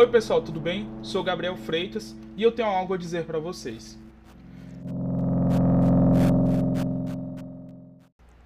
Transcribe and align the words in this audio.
Oi 0.00 0.06
pessoal, 0.08 0.40
tudo 0.40 0.58
bem? 0.58 0.88
Sou 1.02 1.22
Gabriel 1.22 1.56
Freitas 1.56 2.16
e 2.36 2.42
eu 2.42 2.50
tenho 2.50 2.68
algo 2.68 2.94
a 2.94 2.96
dizer 2.96 3.24
para 3.26 3.38
vocês. 3.38 3.98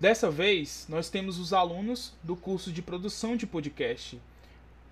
Dessa 0.01 0.31
vez, 0.31 0.85
nós 0.89 1.09
temos 1.09 1.39
os 1.39 1.53
alunos 1.53 2.13
do 2.23 2.35
curso 2.35 2.73
de 2.73 2.83
produção 2.83 3.37
de 3.37 3.47
podcast 3.47 4.21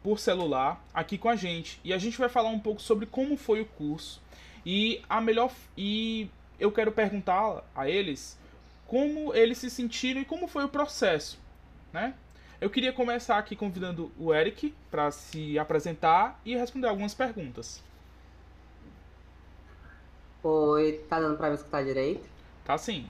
por 0.03 0.19
celular 0.19 0.83
aqui 0.95 1.19
com 1.19 1.29
a 1.29 1.37
gente 1.37 1.81
e 1.83 1.93
a 1.93 1.99
gente 1.99 2.17
vai 2.17 2.29
falar 2.29 2.51
um 2.51 2.59
pouco 2.59 2.81
sobre 2.81 3.07
como 3.07 3.37
foi 3.37 3.61
o 3.61 3.67
curso 3.67 4.23
e 4.65 5.03
a 5.09 5.21
melhor 5.21 5.53
e 5.77 6.29
eu 6.61 6.71
quero 6.71 6.93
perguntar 6.93 7.65
a 7.75 7.91
eles 7.91 8.39
como 8.93 9.33
eles 9.33 9.57
se 9.57 9.71
sentiram 9.71 10.21
e 10.21 10.25
como 10.27 10.47
foi 10.47 10.65
o 10.65 10.69
processo, 10.69 11.41
né? 11.95 12.13
Eu 12.61 12.69
queria 12.69 12.93
começar 12.93 13.39
aqui 13.39 13.57
convidando 13.57 14.13
o 14.19 14.35
Eric 14.35 14.75
para 14.91 15.11
se 15.11 15.59
apresentar 15.59 16.39
e 16.45 16.55
responder 16.55 16.89
algumas 16.89 17.15
perguntas. 17.15 17.83
Oi, 20.43 21.03
tá 21.09 21.19
dando 21.19 21.39
para 21.39 21.49
me 21.49 21.55
escutar 21.55 21.83
direito? 21.83 22.29
Tá 22.67 22.77
sim. 22.77 23.09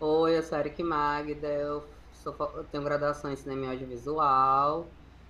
Oi, 0.00 0.38
eu 0.38 0.42
sou 0.42 0.58
Eric 0.58 0.82
Magda, 0.82 1.46
eu, 1.46 1.84
sou, 2.14 2.34
eu 2.56 2.64
tenho 2.64 2.82
graduação 2.82 3.30
em 3.30 3.36
cinema 3.36 3.66
e 3.66 3.68
audiovisual 3.68 4.86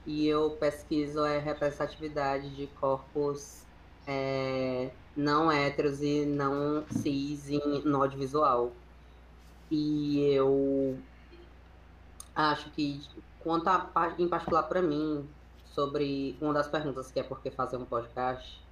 e 0.06 0.28
eu 0.28 0.52
pesquiso 0.52 1.24
a 1.24 1.40
representatividade 1.40 2.54
de 2.54 2.68
corpos 2.78 3.64
é, 4.06 4.92
não 5.16 5.50
héteros 5.50 6.02
e 6.02 6.24
não 6.24 6.84
cis 6.88 7.48
no 7.84 8.00
audiovisual. 8.00 8.72
E 9.76 10.20
eu 10.32 10.96
acho 12.32 12.70
que, 12.70 13.00
quanto 13.40 13.66
a, 13.66 14.14
em 14.16 14.28
particular 14.28 14.62
para 14.64 14.80
mim, 14.80 15.28
sobre 15.64 16.38
uma 16.40 16.54
das 16.54 16.68
perguntas 16.68 17.10
que 17.10 17.18
é 17.18 17.24
por 17.24 17.42
que 17.42 17.50
fazer 17.50 17.76
um 17.76 17.84
podcast, 17.84 18.64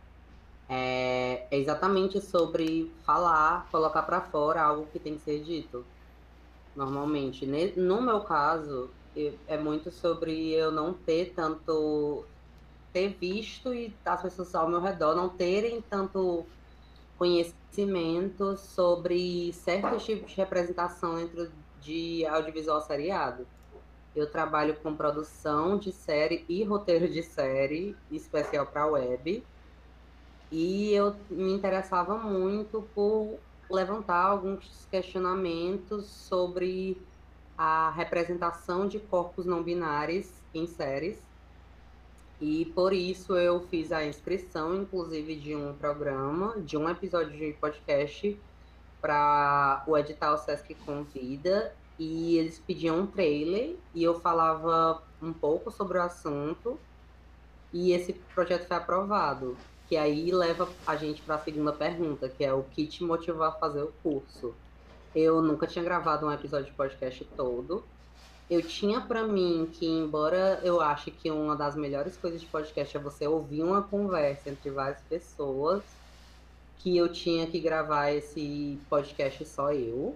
é, 0.68 1.48
é 1.50 1.58
exatamente 1.58 2.20
sobre 2.20 2.94
falar, 3.04 3.68
colocar 3.72 4.04
para 4.04 4.20
fora 4.20 4.62
algo 4.62 4.86
que 4.92 5.00
tem 5.00 5.16
que 5.16 5.22
ser 5.22 5.42
dito. 5.42 5.84
Normalmente, 6.76 7.46
no 7.76 8.00
meu 8.00 8.20
caso, 8.20 8.88
é 9.48 9.58
muito 9.58 9.90
sobre 9.90 10.52
eu 10.52 10.70
não 10.70 10.94
ter 10.94 11.34
tanto 11.34 12.24
ter 12.92 13.08
visto 13.18 13.74
e 13.74 13.92
as 14.04 14.22
pessoas 14.22 14.54
ao 14.54 14.68
meu 14.68 14.80
redor 14.80 15.16
não 15.16 15.30
terem 15.30 15.82
tanto 15.82 16.46
conhecimento 17.22 18.56
sobre 18.56 19.52
certos 19.52 20.04
tipos 20.04 20.32
de 20.32 20.36
representação 20.38 21.14
dentro 21.14 21.52
de 21.80 22.26
audiovisual 22.26 22.80
seriado. 22.80 23.46
Eu 24.12 24.28
trabalho 24.28 24.74
com 24.82 24.96
produção 24.96 25.78
de 25.78 25.92
série 25.92 26.44
e 26.48 26.64
roteiro 26.64 27.08
de 27.08 27.22
série, 27.22 27.96
especial 28.10 28.66
para 28.66 28.86
web. 28.86 29.44
E 30.50 30.92
eu 30.92 31.14
me 31.30 31.52
interessava 31.52 32.18
muito 32.18 32.82
por 32.92 33.38
levantar 33.70 34.24
alguns 34.26 34.88
questionamentos 34.90 36.06
sobre 36.06 37.00
a 37.56 37.90
representação 37.90 38.88
de 38.88 38.98
corpos 38.98 39.46
não 39.46 39.62
binários 39.62 40.28
em 40.52 40.66
séries. 40.66 41.22
E 42.42 42.64
por 42.74 42.92
isso 42.92 43.36
eu 43.36 43.60
fiz 43.68 43.92
a 43.92 44.04
inscrição, 44.04 44.74
inclusive, 44.74 45.36
de 45.36 45.54
um 45.54 45.74
programa, 45.74 46.58
de 46.58 46.76
um 46.76 46.88
episódio 46.88 47.30
de 47.38 47.52
podcast 47.52 48.36
para 49.00 49.84
o 49.86 49.96
edital 49.96 50.36
Sesc 50.36 50.74
Convida. 50.84 51.72
E 51.96 52.36
eles 52.36 52.58
pediam 52.58 52.98
um 52.98 53.06
trailer 53.06 53.76
e 53.94 54.02
eu 54.02 54.18
falava 54.18 55.00
um 55.22 55.32
pouco 55.32 55.70
sobre 55.70 55.98
o 55.98 56.02
assunto. 56.02 56.80
E 57.72 57.92
esse 57.92 58.12
projeto 58.34 58.66
foi 58.66 58.76
aprovado 58.76 59.56
que 59.88 59.96
aí 59.96 60.32
leva 60.32 60.68
a 60.84 60.96
gente 60.96 61.22
para 61.22 61.36
a 61.36 61.38
segunda 61.38 61.72
pergunta, 61.72 62.28
que 62.28 62.44
é 62.44 62.52
o 62.52 62.64
que 62.64 62.88
te 62.88 63.04
motivou 63.04 63.44
a 63.44 63.52
fazer 63.52 63.82
o 63.82 63.92
curso. 64.02 64.52
Eu 65.14 65.40
nunca 65.40 65.68
tinha 65.68 65.84
gravado 65.84 66.26
um 66.26 66.32
episódio 66.32 66.66
de 66.66 66.72
podcast 66.72 67.24
todo. 67.36 67.84
Eu 68.52 68.60
tinha 68.60 69.00
para 69.00 69.26
mim 69.26 69.66
que, 69.72 69.86
embora 69.86 70.60
eu 70.62 70.78
ache 70.78 71.10
que 71.10 71.30
uma 71.30 71.56
das 71.56 71.74
melhores 71.74 72.18
coisas 72.18 72.38
de 72.38 72.46
podcast 72.46 72.94
é 72.94 73.00
você 73.00 73.26
ouvir 73.26 73.62
uma 73.62 73.80
conversa 73.80 74.50
entre 74.50 74.70
várias 74.70 75.00
pessoas, 75.08 75.82
que 76.80 76.94
eu 76.94 77.10
tinha 77.10 77.46
que 77.46 77.58
gravar 77.58 78.10
esse 78.10 78.78
podcast 78.90 79.42
só 79.46 79.72
eu. 79.72 80.14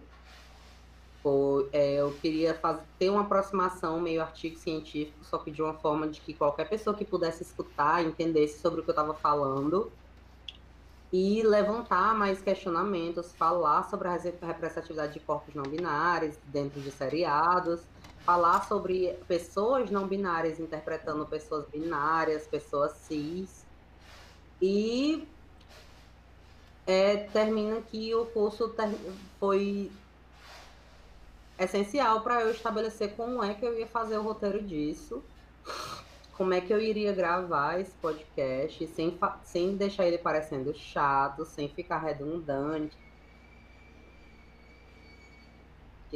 Ou, 1.25 1.67
é, 1.73 1.95
eu 1.95 2.13
queria 2.21 2.53
fazer, 2.53 2.83
ter 2.99 3.09
uma 3.09 3.23
aproximação 3.23 3.99
meio 3.99 4.21
artigo 4.21 4.59
científico, 4.59 5.25
só 5.25 5.39
que 5.39 5.51
de 5.51 5.63
uma 5.63 5.73
forma 5.73 6.07
de 6.07 6.21
que 6.21 6.35
qualquer 6.35 6.69
pessoa 6.69 6.95
que 6.95 7.07
pudesse 7.07 7.43
escutar 7.43 8.05
entendesse 8.05 8.61
sobre 8.61 8.81
o 8.81 8.83
que 8.83 8.91
eu 8.91 8.93
estava 8.93 9.15
falando 9.15 9.91
e 11.11 11.43
levantar 11.43 12.15
mais 12.15 12.43
questionamentos, 12.43 13.33
falar 13.33 13.85
sobre 13.85 14.09
a 14.09 14.13
representatividade 14.13 15.15
de 15.15 15.21
corpos 15.21 15.55
não 15.55 15.63
binários 15.63 16.37
dentro 16.45 16.83
de 16.83 16.91
seriados, 16.91 17.81
falar 18.27 18.67
sobre 18.67 19.17
pessoas 19.29 19.89
não 19.89 20.09
binárias 20.09 20.59
interpretando 20.59 21.25
pessoas 21.25 21.65
binárias, 21.69 22.45
pessoas 22.45 22.93
cis. 22.93 23.65
E 24.61 25.29
é, 26.85 27.19
termina 27.29 27.81
que 27.83 28.13
o 28.17 28.27
curso 28.27 28.75
foi 29.39 29.93
essencial 31.57 32.21
para 32.23 32.43
eu 32.43 32.51
estabelecer 32.51 33.15
como 33.15 33.45
é 33.45 33.55
que 33.55 33.65
eu 33.65 33.79
ia 33.79 33.87
fazer 33.87 34.19
o 34.19 34.23
roteiro 34.23 34.61
disso, 34.61 35.23
como 36.37 36.53
é 36.53 36.61
que 36.61 36.73
eu 36.73 36.81
iria 36.81 37.13
gravar 37.13 37.81
esse 37.81 37.93
podcast 37.93 38.89
sem, 38.89 39.17
sem 39.45 39.77
deixar 39.77 40.05
ele 40.05 40.19
parecendo 40.19 40.75
chato, 40.75 41.45
sem 41.45 41.69
ficar 41.69 41.99
redundante, 41.99 42.97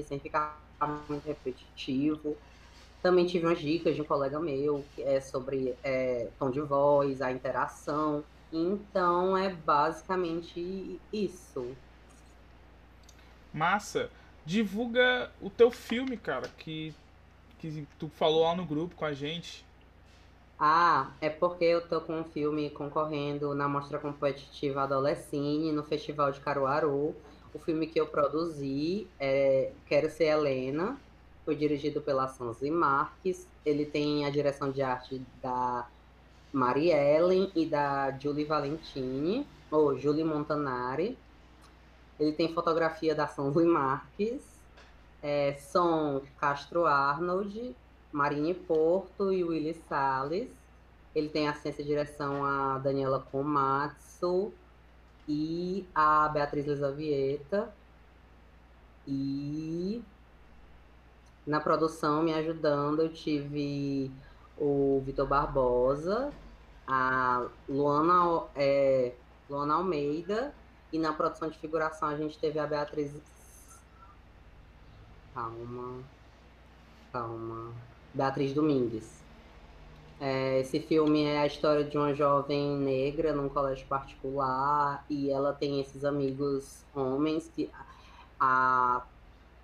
sem 0.02 0.18
ficar 0.18 0.69
muito 0.86 1.26
repetitivo. 1.26 2.36
Também 3.02 3.26
tive 3.26 3.46
umas 3.46 3.58
dicas 3.58 3.94
de 3.94 4.02
um 4.02 4.04
colega 4.04 4.38
meu 4.38 4.84
que 4.94 5.02
é 5.02 5.20
sobre 5.20 5.74
é, 5.82 6.28
tom 6.38 6.50
de 6.50 6.60
voz, 6.60 7.22
a 7.22 7.32
interação. 7.32 8.22
Então 8.52 9.36
é 9.36 9.48
basicamente 9.48 11.00
isso. 11.12 11.74
Massa 13.52 14.10
divulga 14.44 15.30
o 15.40 15.48
teu 15.48 15.70
filme, 15.70 16.16
cara, 16.16 16.48
que, 16.58 16.94
que 17.58 17.86
tu 17.98 18.08
falou 18.08 18.44
lá 18.44 18.54
no 18.54 18.64
grupo 18.64 18.94
com 18.94 19.04
a 19.04 19.12
gente. 19.12 19.64
Ah, 20.58 21.10
é 21.22 21.30
porque 21.30 21.64
eu 21.64 21.80
tô 21.88 22.02
com 22.02 22.20
um 22.20 22.24
filme 22.24 22.68
concorrendo 22.68 23.54
na 23.54 23.66
Mostra 23.66 23.98
Competitiva 23.98 24.82
Adolescine, 24.82 25.72
no 25.72 25.82
Festival 25.82 26.30
de 26.32 26.40
Caruaru. 26.40 27.14
O 27.52 27.58
filme 27.58 27.86
que 27.86 28.00
eu 28.00 28.06
produzi 28.06 29.08
é 29.18 29.72
Quero 29.86 30.08
Ser 30.08 30.26
Helena, 30.26 30.96
foi 31.44 31.56
dirigido 31.56 32.00
pela 32.00 32.28
Sanzi 32.28 32.70
Marques. 32.70 33.48
Ele 33.66 33.84
tem 33.84 34.24
a 34.24 34.30
direção 34.30 34.70
de 34.70 34.82
arte 34.82 35.20
da 35.42 35.88
Mari 36.52 36.90
Ellen 36.90 37.50
e 37.56 37.66
da 37.66 38.16
Julie 38.18 38.44
Valentini, 38.44 39.44
ou 39.68 39.98
Julie 39.98 40.22
Montanari. 40.22 41.18
Ele 42.20 42.32
tem 42.32 42.54
fotografia 42.54 43.14
da 43.14 43.26
Sanzui 43.26 43.64
Marques, 43.64 44.42
é, 45.20 45.54
som 45.54 46.22
Castro 46.38 46.86
Arnold, 46.86 47.74
Marine 48.12 48.54
Porto 48.54 49.32
e 49.32 49.42
Willy 49.42 49.74
Salles. 49.88 50.48
Ele 51.14 51.28
tem 51.28 51.48
assistência 51.48 51.82
de 51.82 51.88
direção 51.88 52.44
a 52.44 52.78
Daniela 52.78 53.26
Komatsu 53.32 54.52
e 55.30 55.86
a 55.94 56.28
Beatriz 56.28 56.66
Lisavieta. 56.66 57.72
E 59.06 60.02
na 61.46 61.60
produção, 61.60 62.22
me 62.22 62.34
ajudando, 62.34 63.02
eu 63.02 63.12
tive 63.12 64.10
o 64.58 65.00
Vitor 65.06 65.28
Barbosa, 65.28 66.32
a 66.86 67.46
Luana, 67.68 68.42
é, 68.56 69.12
Luana 69.48 69.74
Almeida 69.74 70.52
e 70.92 70.98
na 70.98 71.12
produção 71.12 71.48
de 71.48 71.58
figuração 71.58 72.08
a 72.08 72.16
gente 72.16 72.36
teve 72.36 72.58
a 72.58 72.66
Beatriz. 72.66 73.12
Calma. 75.32 76.02
Calma. 77.12 77.72
Beatriz 78.12 78.52
Domingues. 78.52 79.19
É, 80.20 80.60
esse 80.60 80.78
filme 80.80 81.24
é 81.24 81.38
a 81.38 81.46
história 81.46 81.82
de 81.82 81.96
uma 81.96 82.12
jovem 82.14 82.76
negra 82.76 83.32
num 83.32 83.48
colégio 83.48 83.86
particular 83.86 85.04
e 85.08 85.30
ela 85.30 85.54
tem 85.54 85.80
esses 85.80 86.04
amigos 86.04 86.84
homens 86.94 87.50
que 87.56 87.70
a, 88.38 89.02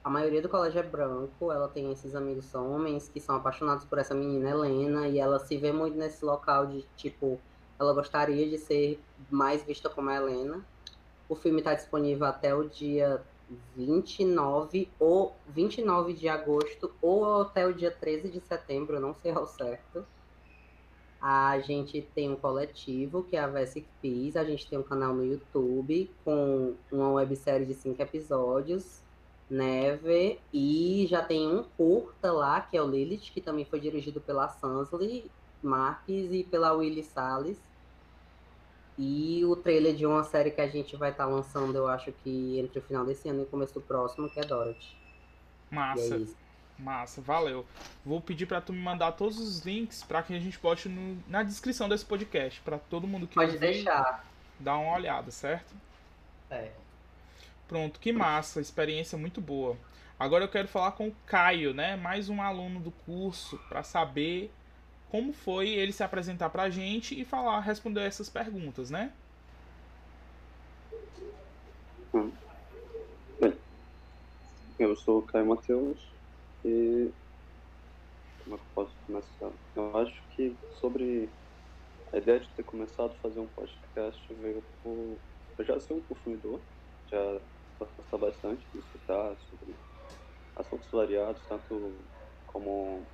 a 0.03 0.11
maioria 0.11 0.41
do 0.41 0.49
colégio 0.49 0.81
é 0.81 0.83
branco, 0.83 1.53
ela 1.53 1.69
tem 1.69 1.93
esses 1.93 2.15
amigos 2.15 2.55
homens 2.55 3.11
que 3.13 3.21
são 3.21 3.37
apaixonados 3.37 3.85
por 3.85 3.99
essa 3.99 4.15
menina 4.15 4.49
Helena 4.49 5.07
e 5.07 5.19
ela 5.19 5.39
se 5.39 5.59
vê 5.59 5.73
muito 5.73 5.99
nesse 5.99 6.25
local 6.25 6.67
de 6.67 6.87
tipo, 6.97 7.39
ela 7.79 7.93
gostaria 7.93 8.49
de 8.49 8.57
ser 8.57 8.99
mais 9.31 9.63
vista 9.63 9.91
como 9.91 10.09
a 10.09 10.15
Helena 10.15 10.65
o 11.29 11.35
filme 11.35 11.59
está 11.59 11.75
disponível 11.75 12.27
até 12.27 12.55
o 12.55 12.69
dia 12.69 13.21
29 13.77 14.89
ou 14.99 15.35
29 15.49 16.13
de 16.13 16.29
agosto 16.29 16.93
ou 17.01 17.43
até 17.43 17.67
o 17.67 17.73
dia 17.73 17.91
13 17.91 18.29
de 18.29 18.41
setembro, 18.41 19.01
não 19.01 19.15
sei 19.15 19.33
ao 19.33 19.47
certo. 19.47 20.05
A 21.21 21.59
gente 21.61 22.03
tem 22.15 22.31
um 22.31 22.37
coletivo, 22.37 23.23
que 23.23 23.37
é 23.37 23.41
a 23.41 23.47
Vesic 23.47 23.87
Peace. 24.01 24.39
A 24.39 24.45
gente 24.45 24.69
tem 24.69 24.79
um 24.79 24.83
canal 24.83 25.15
no 25.15 25.25
YouTube 25.25 26.11
com 26.25 26.75
uma 26.93 27.11
websérie 27.13 27.67
de 27.67 27.75
cinco 27.75 28.01
episódios, 28.01 29.03
Neve. 29.49 30.39
E 30.53 31.07
já 31.09 31.23
tem 31.23 31.49
um 31.49 31.65
curta 31.77 32.31
lá, 32.31 32.61
que 32.61 32.77
é 32.77 32.83
o 32.83 32.89
Lilith, 32.89 33.33
que 33.33 33.41
também 33.41 33.65
foi 33.65 33.81
dirigido 33.81 34.21
pela 34.21 34.49
Sansley 34.49 35.31
Marques 35.63 36.33
e 36.33 36.45
pela 36.45 36.73
Willy 36.73 37.03
Salles. 37.03 37.59
E 38.99 39.45
o 39.45 39.57
trailer 39.57 39.95
de 39.95 40.07
uma 40.07 40.25
série 40.25 40.51
que 40.51 40.61
a 40.61 40.69
gente 40.69 40.97
vai 40.97 41.11
estar 41.11 41.27
tá 41.27 41.31
lançando, 41.31 41.77
eu 41.77 41.87
acho 41.87 42.13
que 42.13 42.59
entre 42.59 42.79
o 42.79 42.83
final 42.83 43.05
desse 43.05 43.29
ano 43.29 43.41
e 43.41 43.43
o 43.43 43.47
começo 43.47 43.75
do 43.75 43.81
próximo, 43.81 44.31
que 44.31 44.41
é 44.41 44.45
Dorothy. 44.45 44.97
Massa. 45.71 46.15
É 46.15 46.46
Massa, 46.79 47.23
valeu. 47.23 47.67
Vou 48.05 48.21
pedir 48.21 48.47
para 48.47 48.61
tu 48.61 48.73
me 48.73 48.79
mandar 48.79 49.13
todos 49.13 49.39
os 49.39 49.61
links 49.61 50.03
para 50.03 50.23
que 50.23 50.35
a 50.35 50.39
gente 50.39 50.59
bote 50.59 50.89
no, 50.89 51.19
na 51.27 51.43
descrição 51.43 51.89
desse 51.89 52.05
podcast, 52.05 52.61
para 52.61 52.79
todo 52.79 53.07
mundo 53.07 53.27
que 53.27 53.35
Pode 53.35 53.55
ouvir, 53.55 53.61
deixar. 53.61 54.25
dar 54.61 54.77
uma 54.77 54.95
olhada, 54.95 55.31
certo? 55.31 55.75
É. 56.51 56.71
Pronto, 57.67 57.99
que 57.99 58.13
massa, 58.13 58.61
experiência 58.61 59.17
muito 59.17 59.41
boa. 59.41 59.77
Agora 60.19 60.45
eu 60.45 60.49
quero 60.49 60.69
falar 60.69 60.93
com 60.93 61.09
o 61.09 61.17
Caio, 61.27 61.73
né? 61.73 61.97
Mais 61.97 62.29
um 62.29 62.43
aluno 62.43 62.79
do 62.79 62.91
curso, 62.91 63.59
para 63.69 63.83
saber 63.83 64.53
como 65.11 65.33
foi 65.33 65.71
ele 65.71 65.93
se 65.93 66.03
apresentar 66.03 66.51
para 66.51 66.65
a 66.65 66.71
gente 66.71 67.19
e 67.19 67.25
falar, 67.25 67.61
responder 67.61 68.03
essas 68.03 68.29
perguntas, 68.29 68.91
né? 68.91 69.13
Hum. 72.13 72.31
Eu 74.79 74.95
sou 74.95 75.21
o 75.21 75.23
Caio 75.23 75.47
Matheus 75.47 76.16
como 78.39 78.57
é 78.57 78.59
que 78.59 78.65
eu 78.65 78.71
posso 78.75 78.97
começar? 79.07 79.53
Eu 79.75 79.97
acho 79.97 80.29
que 80.31 80.57
sobre 80.81 81.33
a 82.13 82.19
ideia 82.19 82.41
de 82.41 82.49
ter 82.55 82.65
começado 82.65 83.13
a 83.13 83.21
fazer 83.21 83.41
um 83.41 83.49
podcast 83.49 84.35
veio 84.35 84.63
por 84.83 85.21
eu 85.59 85.65
já 85.65 85.81
sou 85.81 85.97
um 85.97 86.03
consumidor, 86.03 86.63
já 87.07 87.41
gosto 87.79 88.19
bastante 88.19 88.69
de 88.73 88.79
escutar 88.79 89.37
sobre 89.39 89.75
assuntos 90.57 90.91
variados, 90.91 91.47
tanto 91.47 92.05
como 92.47 93.07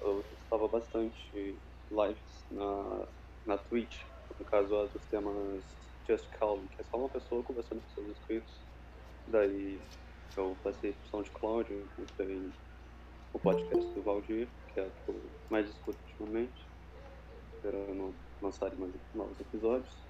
eu 0.00 0.24
estava 0.42 0.68
bastante 0.68 1.60
lives 1.90 2.46
na, 2.50 3.08
na 3.46 3.58
Twitch, 3.58 4.04
no 4.38 4.44
caso 4.46 4.76
a 4.76 4.86
dos 4.86 5.04
temas 5.06 5.64
Just 6.06 6.28
Calm, 6.38 6.68
que 6.68 6.80
é 6.80 6.84
só 6.84 6.98
uma 6.98 7.08
pessoa 7.08 7.42
conversando 7.42 7.80
com 7.82 7.88
seus 7.88 8.08
inscritos. 8.08 8.66
Daí 9.26 9.80
eu 10.36 10.56
passei 10.62 10.92
de 10.92 11.30
Cloud, 11.30 11.72
escutei 11.72 12.52
o 13.32 13.38
podcast 13.38 13.94
do 13.94 14.02
Valdir, 14.02 14.48
que 14.72 14.80
é 14.80 14.86
o 14.86 14.90
que 14.90 15.08
eu 15.08 15.30
mais 15.50 15.68
escuto 15.68 15.98
ultimamente, 16.00 16.68
esperando 17.52 18.14
lançarem 18.40 18.78
mais 18.78 18.92
novos 19.14 19.38
episódios. 19.40 20.06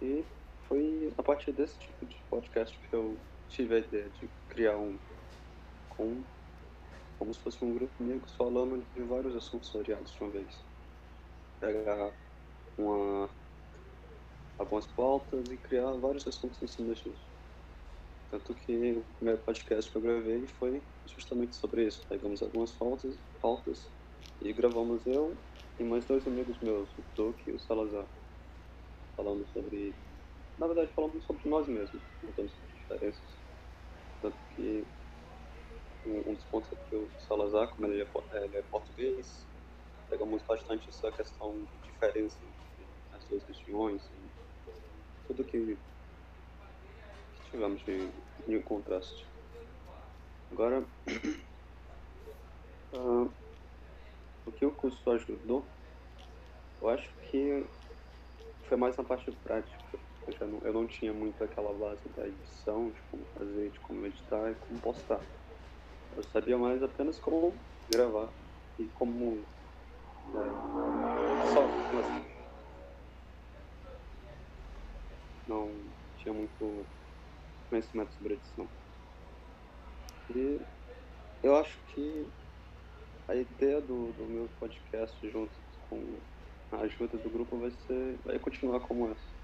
E 0.00 0.24
foi 0.68 1.12
a 1.16 1.22
partir 1.22 1.52
desse 1.52 1.78
tipo 1.78 2.06
de 2.06 2.16
podcast 2.30 2.78
que 2.78 2.94
eu 2.94 3.18
tive 3.48 3.76
a 3.76 3.78
ideia 3.78 4.10
de 4.10 4.28
criar 4.48 4.76
um 4.76 4.98
com 5.88 6.22
como 7.18 7.34
se 7.34 7.40
fosse 7.40 7.64
um 7.64 7.74
grupo 7.74 7.92
de 7.96 8.10
amigos 8.10 8.34
falando 8.36 8.86
de 8.94 9.02
vários 9.02 9.34
assuntos 9.34 9.72
variados 9.72 10.12
de 10.12 10.22
uma 10.22 10.30
vez. 10.30 10.64
Pegar 11.58 12.14
uma, 12.76 13.28
algumas 14.56 14.86
pautas 14.86 15.50
e 15.50 15.56
criar 15.56 15.90
vários 15.94 16.26
assuntos 16.26 16.62
em 16.62 16.68
cima 16.68 16.94
disso. 16.94 17.27
Tanto 18.30 18.54
que 18.54 18.92
o 18.92 19.04
primeiro 19.14 19.42
podcast 19.42 19.90
que 19.90 19.96
eu 19.96 20.02
gravei 20.02 20.46
foi 20.46 20.82
justamente 21.06 21.56
sobre 21.56 21.86
isso. 21.86 22.06
Pegamos 22.08 22.42
algumas 22.42 22.72
pautas, 22.72 23.18
pautas 23.40 23.90
e 24.40 24.52
gravamos 24.52 25.06
eu 25.06 25.36
e 25.78 25.84
mais 25.84 26.04
dois 26.04 26.26
amigos 26.26 26.58
meus, 26.60 26.90
o 26.98 27.04
Duque 27.14 27.50
e 27.50 27.54
o 27.54 27.58
Salazar. 27.58 28.06
Falando 29.16 29.46
sobre. 29.48 29.94
Na 30.58 30.66
verdade, 30.66 30.92
falamos 30.92 31.24
sobre 31.24 31.48
nós 31.48 31.66
mesmos, 31.68 32.02
contando 32.20 32.50
sobre 32.50 32.74
diferenças. 32.74 33.42
Tanto 34.20 34.38
que 34.54 34.86
um, 36.04 36.34
dos 36.34 36.44
pontos 36.44 36.70
é 36.72 36.76
que 36.88 36.96
o 36.96 37.08
Salazar, 37.20 37.68
como 37.74 37.86
ele 37.86 38.02
é, 38.02 38.08
é, 38.32 38.44
ele 38.44 38.56
é 38.56 38.62
português, 38.62 39.46
pegamos 40.10 40.42
bastante 40.42 40.88
essa 40.88 41.10
questão 41.12 41.64
de 41.64 41.78
diferença 41.78 42.38
entre 42.44 42.88
as 43.12 43.24
duas 43.28 43.44
regiões 43.44 44.10
tudo 45.28 45.44
que, 45.44 45.78
tivemos 47.50 47.82
de, 47.84 48.08
de 48.46 48.62
contraste. 48.62 49.26
Agora, 50.50 50.84
uh, 52.94 53.30
o 54.46 54.52
que 54.52 54.64
o 54.64 54.72
curso 54.72 55.10
ajudou, 55.10 55.64
eu 56.80 56.88
acho 56.88 57.12
que 57.30 57.64
foi 58.68 58.76
mais 58.76 58.96
na 58.96 59.04
parte 59.04 59.30
prática. 59.32 59.78
Eu, 60.40 60.46
não, 60.46 60.60
eu 60.62 60.72
não 60.72 60.86
tinha 60.86 61.12
muito 61.12 61.42
aquela 61.42 61.72
base 61.72 62.06
da 62.10 62.26
edição, 62.26 62.90
de 62.90 63.00
como 63.10 63.24
fazer, 63.34 63.70
de 63.70 63.80
como 63.80 64.06
editar 64.06 64.50
e 64.50 64.54
como 64.54 64.80
postar. 64.80 65.20
Eu 66.16 66.22
sabia 66.24 66.58
mais 66.58 66.82
apenas 66.82 67.18
como 67.18 67.54
gravar 67.90 68.28
e 68.78 68.86
como. 68.88 69.36
Né, 69.36 70.44
só 71.54 71.64
assim. 72.00 72.38
Não 75.46 75.72
tinha 76.18 76.34
muito 76.34 76.86
conhecimento 77.68 78.12
sobre 78.14 78.34
edição. 78.34 78.66
E 80.34 80.60
eu 81.42 81.56
acho 81.56 81.76
que 81.94 82.26
a 83.28 83.34
ideia 83.34 83.80
do, 83.80 84.12
do 84.12 84.24
meu 84.24 84.48
podcast 84.58 85.16
junto 85.30 85.52
com 85.88 86.02
a 86.72 86.80
ajuda 86.80 87.16
do 87.18 87.30
grupo 87.30 87.56
vai 87.58 87.72
ser. 87.86 88.18
vai 88.24 88.38
continuar 88.38 88.80
como 88.80 89.10
essa. 89.10 89.38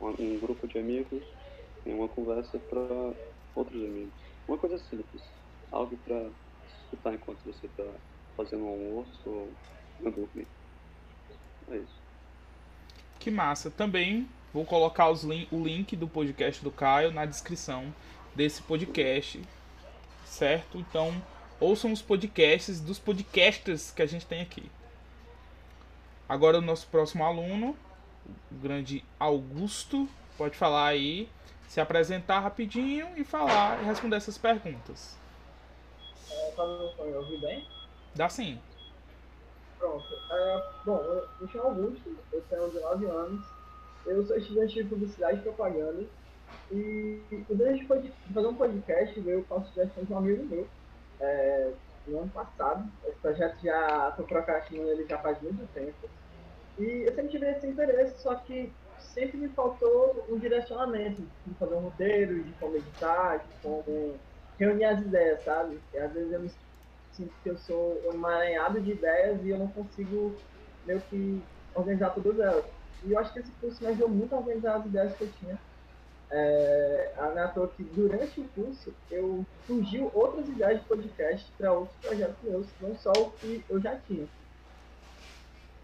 Um, 0.00 0.34
um 0.34 0.38
grupo 0.38 0.66
de 0.68 0.78
amigos 0.78 1.22
em 1.84 1.94
uma 1.94 2.08
conversa 2.08 2.58
para 2.58 3.14
outros 3.54 3.82
amigos. 3.82 4.12
Uma 4.46 4.58
coisa 4.58 4.78
simples 4.78 5.22
algo 5.72 5.96
para 6.04 6.28
escutar 6.82 7.14
enquanto 7.14 7.38
você 7.44 7.66
está 7.66 7.84
fazendo 8.36 8.64
um 8.64 8.68
almoço 8.68 9.20
ou 9.26 9.50
não 10.00 10.10
dormir. 10.10 10.46
É 11.70 11.76
isso. 11.76 12.00
Que 13.18 13.30
massa. 13.30 13.70
Também 13.70 14.28
vou 14.52 14.64
colocar 14.64 15.08
o 15.10 15.64
link 15.64 15.94
do 15.96 16.08
podcast 16.08 16.62
do 16.62 16.70
Caio 16.70 17.12
na 17.12 17.24
descrição 17.24 17.92
desse 18.34 18.62
podcast. 18.62 19.42
Certo? 20.24 20.78
Então, 20.78 21.14
ouçam 21.58 21.92
os 21.92 22.02
podcasts 22.02 22.80
dos 22.80 22.98
podcasters 22.98 23.90
que 23.90 24.02
a 24.02 24.06
gente 24.06 24.26
tem 24.26 24.42
aqui. 24.42 24.70
Agora 26.28 26.58
o 26.58 26.60
nosso 26.60 26.86
próximo 26.88 27.24
aluno, 27.24 27.76
o 28.50 28.54
grande 28.56 29.04
Augusto, 29.18 30.08
pode 30.36 30.56
falar 30.56 30.88
aí, 30.88 31.28
se 31.68 31.80
apresentar 31.80 32.40
rapidinho 32.40 33.08
e 33.16 33.24
falar 33.24 33.80
e 33.82 33.84
responder 33.84 34.16
essas 34.16 34.36
perguntas. 34.36 35.16
É, 36.30 36.50
tá 36.50 36.66
me 36.66 37.12
ouvir 37.12 37.40
bem? 37.40 37.66
Dá 38.14 38.28
sim. 38.28 38.58
Pronto. 39.78 40.06
É, 40.30 40.70
bom, 40.84 40.96
eu 40.96 41.28
me 41.40 41.48
chamo 41.52 41.64
Augusto, 41.68 42.16
eu 42.32 42.42
tenho 42.42 42.68
19 42.70 43.06
anos, 43.06 43.46
eu 44.06 44.24
sou 44.24 44.36
estudante 44.36 44.74
de 44.74 44.84
publicidade 44.84 45.38
e 45.38 45.42
propaganda. 45.42 46.04
E 46.70 47.20
o 47.48 47.54
desejo 47.54 47.86
de 48.00 48.12
fazer 48.32 48.46
um 48.46 48.54
podcast 48.54 49.20
com 49.48 49.54
a 49.54 49.64
sugestão 49.64 50.04
de 50.04 50.12
um 50.12 50.18
amigo 50.18 50.44
meu. 50.44 50.66
É, 51.20 51.72
no 52.06 52.20
ano 52.20 52.30
passado, 52.30 52.88
esse 53.06 53.18
projeto 53.18 53.60
já 53.62 54.08
estou 54.10 54.26
procrastinando 54.26 54.90
ele 54.90 55.06
já 55.06 55.18
faz 55.18 55.40
muito 55.42 55.66
tempo. 55.72 56.08
E 56.78 57.04
eu 57.06 57.14
sempre 57.14 57.30
tive 57.30 57.50
esse 57.50 57.66
interesse, 57.66 58.22
só 58.22 58.34
que 58.34 58.72
sempre 58.98 59.38
me 59.38 59.48
faltou 59.48 60.24
um 60.28 60.38
direcionamento 60.38 61.22
de 61.46 61.54
fazer 61.54 61.74
um 61.74 61.80
roteiro, 61.80 62.42
de 62.42 62.52
como 62.54 62.76
editar, 62.76 63.38
de 63.38 63.62
como 63.62 64.14
reunir 64.58 64.84
as 64.84 65.00
ideias, 65.00 65.42
sabe? 65.42 65.80
E 65.92 65.98
às 65.98 66.12
vezes 66.12 66.32
eu 66.32 66.40
me 66.40 66.50
sinto 67.12 67.32
que 67.42 67.50
eu 67.50 67.56
sou 67.56 68.00
um 68.06 68.14
emaranhado 68.14 68.80
de 68.80 68.92
ideias 68.92 69.42
e 69.42 69.50
eu 69.50 69.58
não 69.58 69.68
consigo 69.68 70.36
meio 70.84 71.00
que 71.02 71.42
organizar 71.74 72.10
todas 72.10 72.38
elas. 72.38 72.75
E 73.04 73.12
eu 73.12 73.18
acho 73.18 73.32
que 73.32 73.40
esse 73.40 73.50
curso 73.52 73.82
me 73.82 73.90
ajudou 73.90 74.08
muito 74.08 74.34
a 74.34 74.38
organizar 74.38 74.76
as 74.76 74.86
ideias 74.86 75.16
que 75.16 75.24
eu 75.24 75.32
tinha. 75.32 75.58
É, 76.28 77.14
a 77.16 77.48
toa 77.48 77.68
que 77.68 77.84
durante 77.84 78.40
o 78.40 78.48
curso 78.48 78.92
eu 79.10 79.46
surgiu 79.64 80.10
outras 80.12 80.48
ideias 80.48 80.80
de 80.80 80.86
podcast 80.88 81.52
para 81.56 81.72
outros 81.72 81.96
projetos 81.98 82.42
meus, 82.42 82.66
não 82.80 82.96
só 82.96 83.12
o 83.12 83.30
que 83.32 83.64
eu 83.68 83.80
já 83.80 83.96
tinha. 84.00 84.26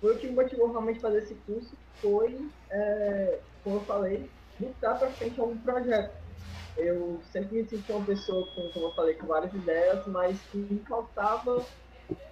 Foi 0.00 0.16
o 0.16 0.19
que 0.19 0.26
me 0.26 0.35
motivou 0.35 0.73
realmente 0.73 0.99
a 0.99 1.02
fazer 1.02 1.19
esse 1.19 1.35
curso 1.47 1.76
foi, 2.00 2.50
é, 2.71 3.38
como 3.62 3.76
eu 3.76 3.85
falei, 3.85 4.28
lutar 4.59 4.99
para 4.99 5.12
frente 5.12 5.40
algum 5.40 5.57
projeto 5.59 6.23
eu 6.76 7.21
sempre 7.25 7.62
me 7.62 7.69
senti 7.69 7.92
uma 7.92 8.04
pessoa 8.04 8.47
com, 8.49 8.69
como 8.71 8.87
eu 8.87 8.92
falei, 8.92 9.14
com 9.14 9.26
várias 9.26 9.52
ideias, 9.52 10.07
mas 10.07 10.40
que 10.45 10.59
me 10.59 10.81
faltava 10.88 11.64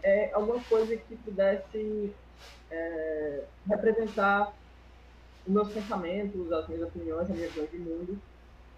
é, 0.02 0.32
alguma 0.32 0.62
coisa 0.64 0.96
que 0.96 1.16
pudesse 1.16 2.14
é, 2.70 3.44
representar 3.68 4.54
os 5.50 5.54
meus 5.54 5.72
pensamentos, 5.72 6.52
as 6.52 6.68
minhas 6.68 6.88
opiniões, 6.88 7.28
a 7.28 7.34
minha 7.34 7.48
visão 7.48 7.66
de 7.66 7.78
mundo. 7.78 8.22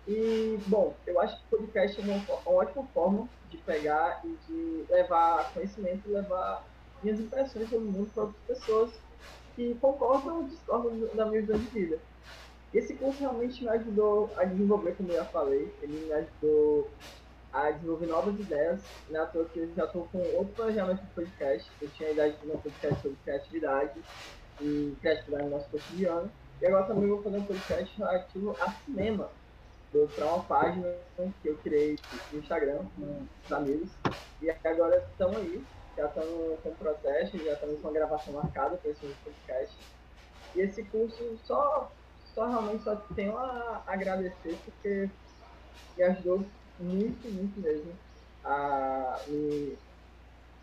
E, 0.06 0.58
bom, 0.66 0.98
eu 1.06 1.20
acho 1.20 1.38
que 1.38 1.54
o 1.54 1.58
podcast 1.58 2.00
é 2.00 2.02
uma, 2.02 2.24
ótima 2.46 2.86
forma 2.88 3.28
de 3.44 3.58
pegar 3.58 4.22
e 4.24 4.36
de 4.46 4.86
levar 4.90 5.52
conhecimento, 5.52 6.10
levar 6.10 6.66
minhas 7.02 7.20
impressões 7.20 7.68
sobre 7.68 7.86
o 7.86 7.90
mundo 7.92 8.10
para 8.10 8.24
outras 8.24 8.42
pessoas 8.44 8.90
que 9.54 9.74
concordam 9.76 10.38
ou 10.38 10.48
discordam 10.48 11.14
da 11.14 11.26
minha 11.26 11.42
visão 11.42 11.58
de 11.58 11.70
vida. 11.70 12.00
Esse 12.72 12.96
curso 12.96 13.20
realmente 13.20 13.62
me 13.62 13.68
ajudou 13.68 14.32
a 14.38 14.44
desenvolver, 14.44 14.96
como 14.96 15.12
eu 15.12 15.16
já 15.16 15.26
falei, 15.26 15.76
ele 15.82 16.06
me 16.06 16.12
ajudou 16.12 16.90
a 17.52 17.70
desenvolver 17.70 18.06
novas 18.06 18.40
ideias, 18.40 18.80
né? 19.10 19.30
que 19.52 19.60
eu 19.60 19.74
já 19.74 19.84
estou 19.84 20.08
com 20.08 20.18
outro 20.18 20.54
planejamento 20.54 21.04
de 21.04 21.12
podcast. 21.12 21.70
Eu 21.82 21.90
tinha 21.90 22.08
a 22.08 22.12
ideia 22.12 22.32
de 22.32 22.50
um 22.50 22.58
podcast 22.58 23.02
sobre 23.02 23.18
criatividade 23.18 24.02
e 24.58 24.96
criatividade 25.02 25.44
no 25.44 25.50
nosso 25.50 25.70
cotidiano. 25.70 26.32
E 26.62 26.66
agora 26.66 26.84
também 26.84 27.08
vou 27.08 27.20
fazer 27.20 27.38
um 27.38 27.44
podcast 27.44 27.98
relativo 27.98 28.56
a 28.60 28.70
cinema, 28.70 29.28
para 30.14 30.26
uma 30.26 30.44
página 30.44 30.94
que 31.42 31.48
eu 31.48 31.58
criei 31.58 31.98
no 32.30 32.38
Instagram 32.38 32.84
com 32.94 33.26
os 33.44 33.52
amigos. 33.52 33.90
E 34.40 34.48
agora 34.48 35.04
estão 35.10 35.30
aí, 35.30 35.60
já 35.96 36.06
estamos 36.06 36.60
com 36.60 36.68
o 36.68 36.74
processo, 36.76 37.36
já 37.36 37.54
estamos 37.54 37.80
com 37.80 37.88
a 37.88 37.92
gravação 37.92 38.34
marcada 38.34 38.76
para 38.76 38.92
esse 38.92 39.12
podcast. 39.24 39.76
E 40.54 40.60
esse 40.60 40.84
curso 40.84 41.36
só, 41.44 41.90
só 42.32 42.46
realmente 42.46 42.84
só 42.84 42.94
tenho 43.16 43.36
a 43.36 43.82
agradecer 43.84 44.56
porque 44.64 45.10
me 45.96 46.04
ajudou 46.04 46.44
muito, 46.78 47.28
muito 47.28 47.60
mesmo 47.60 47.92
a, 48.44 49.18
me, 49.26 49.76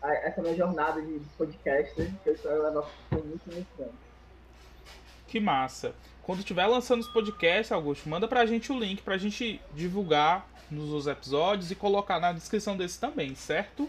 a 0.00 0.14
essa 0.14 0.40
minha 0.40 0.56
jornada 0.56 1.02
de 1.02 1.20
podcaster, 1.36 2.10
que 2.22 2.30
eu 2.30 2.32
espero 2.32 2.62
levar 2.62 2.90
por 3.10 3.22
muito, 3.22 3.52
muito 3.52 3.82
anos. 3.82 4.09
Que 5.30 5.38
massa. 5.38 5.94
Quando 6.24 6.40
estiver 6.40 6.66
lançando 6.66 7.02
os 7.02 7.08
podcasts, 7.08 7.70
Augusto, 7.70 8.08
manda 8.08 8.26
pra 8.26 8.44
gente 8.44 8.72
o 8.72 8.78
link 8.78 9.00
pra 9.00 9.16
gente 9.16 9.60
divulgar 9.72 10.44
nos 10.68 11.06
episódios 11.06 11.70
e 11.70 11.76
colocar 11.76 12.18
na 12.18 12.32
descrição 12.32 12.76
desse 12.76 12.98
também, 12.98 13.36
certo? 13.36 13.88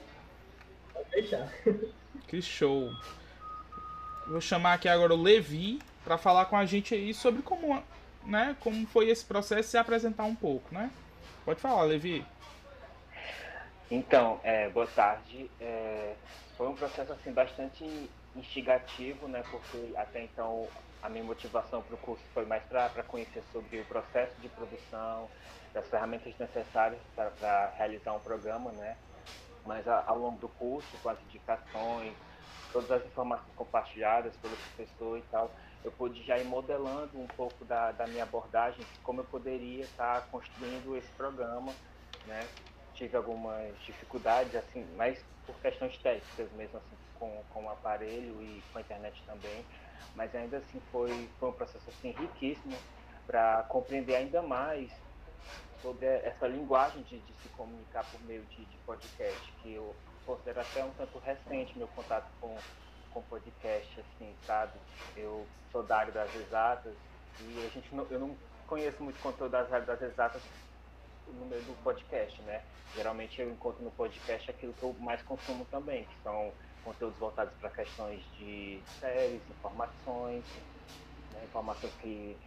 Pode 0.93 1.09
deixar. 1.09 1.51
Que 2.27 2.41
show. 2.41 2.89
Vou 4.25 4.39
chamar 4.39 4.75
aqui 4.75 4.87
agora 4.87 5.13
o 5.13 5.21
Levi 5.21 5.79
para 6.03 6.17
falar 6.17 6.45
com 6.45 6.55
a 6.55 6.65
gente 6.65 6.93
aí 6.93 7.13
sobre 7.13 7.41
como, 7.41 7.83
né, 8.23 8.55
como 8.61 8.87
foi 8.87 9.09
esse 9.09 9.25
processo 9.25 9.75
e 9.75 9.77
apresentar 9.77 10.23
um 10.23 10.35
pouco, 10.35 10.73
né? 10.73 10.89
Pode 11.43 11.59
falar, 11.59 11.83
Levi. 11.83 12.23
Então, 13.89 14.39
é, 14.43 14.69
boa 14.69 14.87
tarde. 14.87 15.51
É, 15.59 16.13
foi 16.55 16.69
um 16.69 16.75
processo 16.75 17.11
assim 17.11 17.33
bastante 17.33 18.09
instigativo, 18.33 19.27
né? 19.27 19.43
Porque 19.51 19.91
até 19.97 20.23
então 20.23 20.69
a 21.01 21.09
minha 21.09 21.23
motivação 21.23 21.83
para 21.83 21.95
o 21.95 21.99
curso 21.99 22.27
foi 22.33 22.45
mais 22.45 22.63
para 22.65 23.03
conhecer 23.03 23.43
sobre 23.43 23.79
o 23.81 23.87
processo 23.87 24.39
de 24.41 24.49
produção, 24.49 25.31
das 25.73 25.89
ferramentas 25.89 26.37
necessárias 26.37 27.01
para 27.15 27.69
realizar 27.77 28.13
um 28.13 28.19
programa, 28.21 28.71
né? 28.73 28.97
Mas 29.65 29.87
a, 29.87 30.03
ao 30.09 30.17
longo 30.17 30.39
do 30.39 30.49
curso, 30.49 30.99
com 30.99 31.09
as 31.09 31.21
indicações, 31.23 32.17
todas 32.71 32.91
as 32.91 33.05
informações 33.05 33.53
compartilhadas 33.55 34.37
pelo 34.37 34.57
professor 34.57 35.17
e 35.17 35.23
tal, 35.29 35.55
eu 35.83 35.91
pude 35.91 36.23
já 36.23 36.37
ir 36.39 36.45
modelando 36.45 37.19
um 37.19 37.29
pouco 37.29 37.65
da, 37.65 37.91
da 37.91 38.07
minha 38.07 38.23
abordagem, 38.23 38.89
como 39.03 39.21
eu 39.21 39.25
poderia 39.27 39.85
estar 39.85 40.29
construindo 40.29 40.95
esse 40.95 41.15
programa, 41.15 41.77
né? 42.25 42.51
Tive 42.93 43.15
algumas 43.15 43.79
dificuldades, 43.81 44.55
assim, 44.55 44.93
mas 44.95 45.23
por 45.45 45.59
questões 45.61 45.97
técnicas 46.01 46.51
mesmo, 46.53 46.77
assim, 46.77 46.97
com, 47.21 47.43
com 47.53 47.65
o 47.65 47.69
aparelho 47.69 48.41
e 48.41 48.63
com 48.73 48.79
a 48.79 48.81
internet 48.81 49.23
também, 49.27 49.63
mas 50.15 50.33
ainda 50.33 50.57
assim 50.57 50.81
foi, 50.91 51.29
foi 51.39 51.49
um 51.49 51.53
processo 51.53 51.87
assim, 51.87 52.09
riquíssimo 52.13 52.75
para 53.27 53.61
compreender 53.69 54.15
ainda 54.15 54.41
mais 54.41 54.91
sobre 55.79 56.07
essa 56.07 56.47
linguagem 56.47 57.03
de, 57.03 57.19
de 57.19 57.33
se 57.33 57.49
comunicar 57.49 58.03
por 58.11 58.19
meio 58.23 58.43
de, 58.45 58.65
de, 58.65 58.77
podcast, 58.79 59.53
que 59.61 59.73
eu 59.73 59.95
considero 60.25 60.61
até 60.61 60.83
um 60.83 60.91
tanto 60.91 61.19
recente 61.19 61.77
meu 61.77 61.87
contato 61.89 62.31
com, 62.39 62.55
com 63.11 63.21
podcast, 63.23 63.99
assim, 63.99 64.35
sabe? 64.45 64.73
Eu 65.15 65.47
sou 65.71 65.83
da 65.83 65.97
área 65.97 66.11
das 66.11 66.35
exatas 66.35 66.93
e 67.39 67.65
a 67.65 67.69
gente 67.69 67.95
não, 67.95 68.05
eu 68.09 68.19
não 68.19 68.37
conheço 68.67 69.03
muito 69.03 69.19
conteúdo 69.19 69.51
das 69.51 69.71
áreas 69.71 69.87
das 69.87 70.01
exatas 70.01 70.41
no 71.27 71.45
meio 71.45 71.61
do 71.63 71.73
podcast, 71.83 72.41
né? 72.43 72.63
Geralmente 72.95 73.41
eu 73.41 73.49
encontro 73.49 73.83
no 73.83 73.91
podcast 73.91 74.49
aquilo 74.51 74.73
que 74.73 74.83
eu 74.83 74.93
mais 74.99 75.21
consumo 75.23 75.65
também, 75.65 76.03
que 76.05 76.21
são 76.21 76.53
conteúdos 76.81 77.19
voltados 77.19 77.55
para 77.55 77.71
questões 77.71 78.23
de 78.35 78.83
séries, 78.99 79.49
informações, 79.49 80.45
né, 81.31 81.45
informações 81.45 81.95
que 81.95 82.39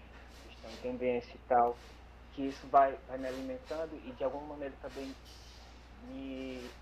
estão 0.44 0.70
em 0.72 0.76
tendência 0.78 1.36
e 1.36 1.40
tal, 1.40 1.80
que 2.32 2.42
isso 2.48 2.68
vai, 2.68 2.96
vai 3.06 3.18
me 3.18 3.28
alimentando 3.28 3.96
e 3.96 4.14
de 4.14 4.24
alguma 4.24 4.48
maneira 4.48 4.76
também 4.78 5.16
me 5.92 6.76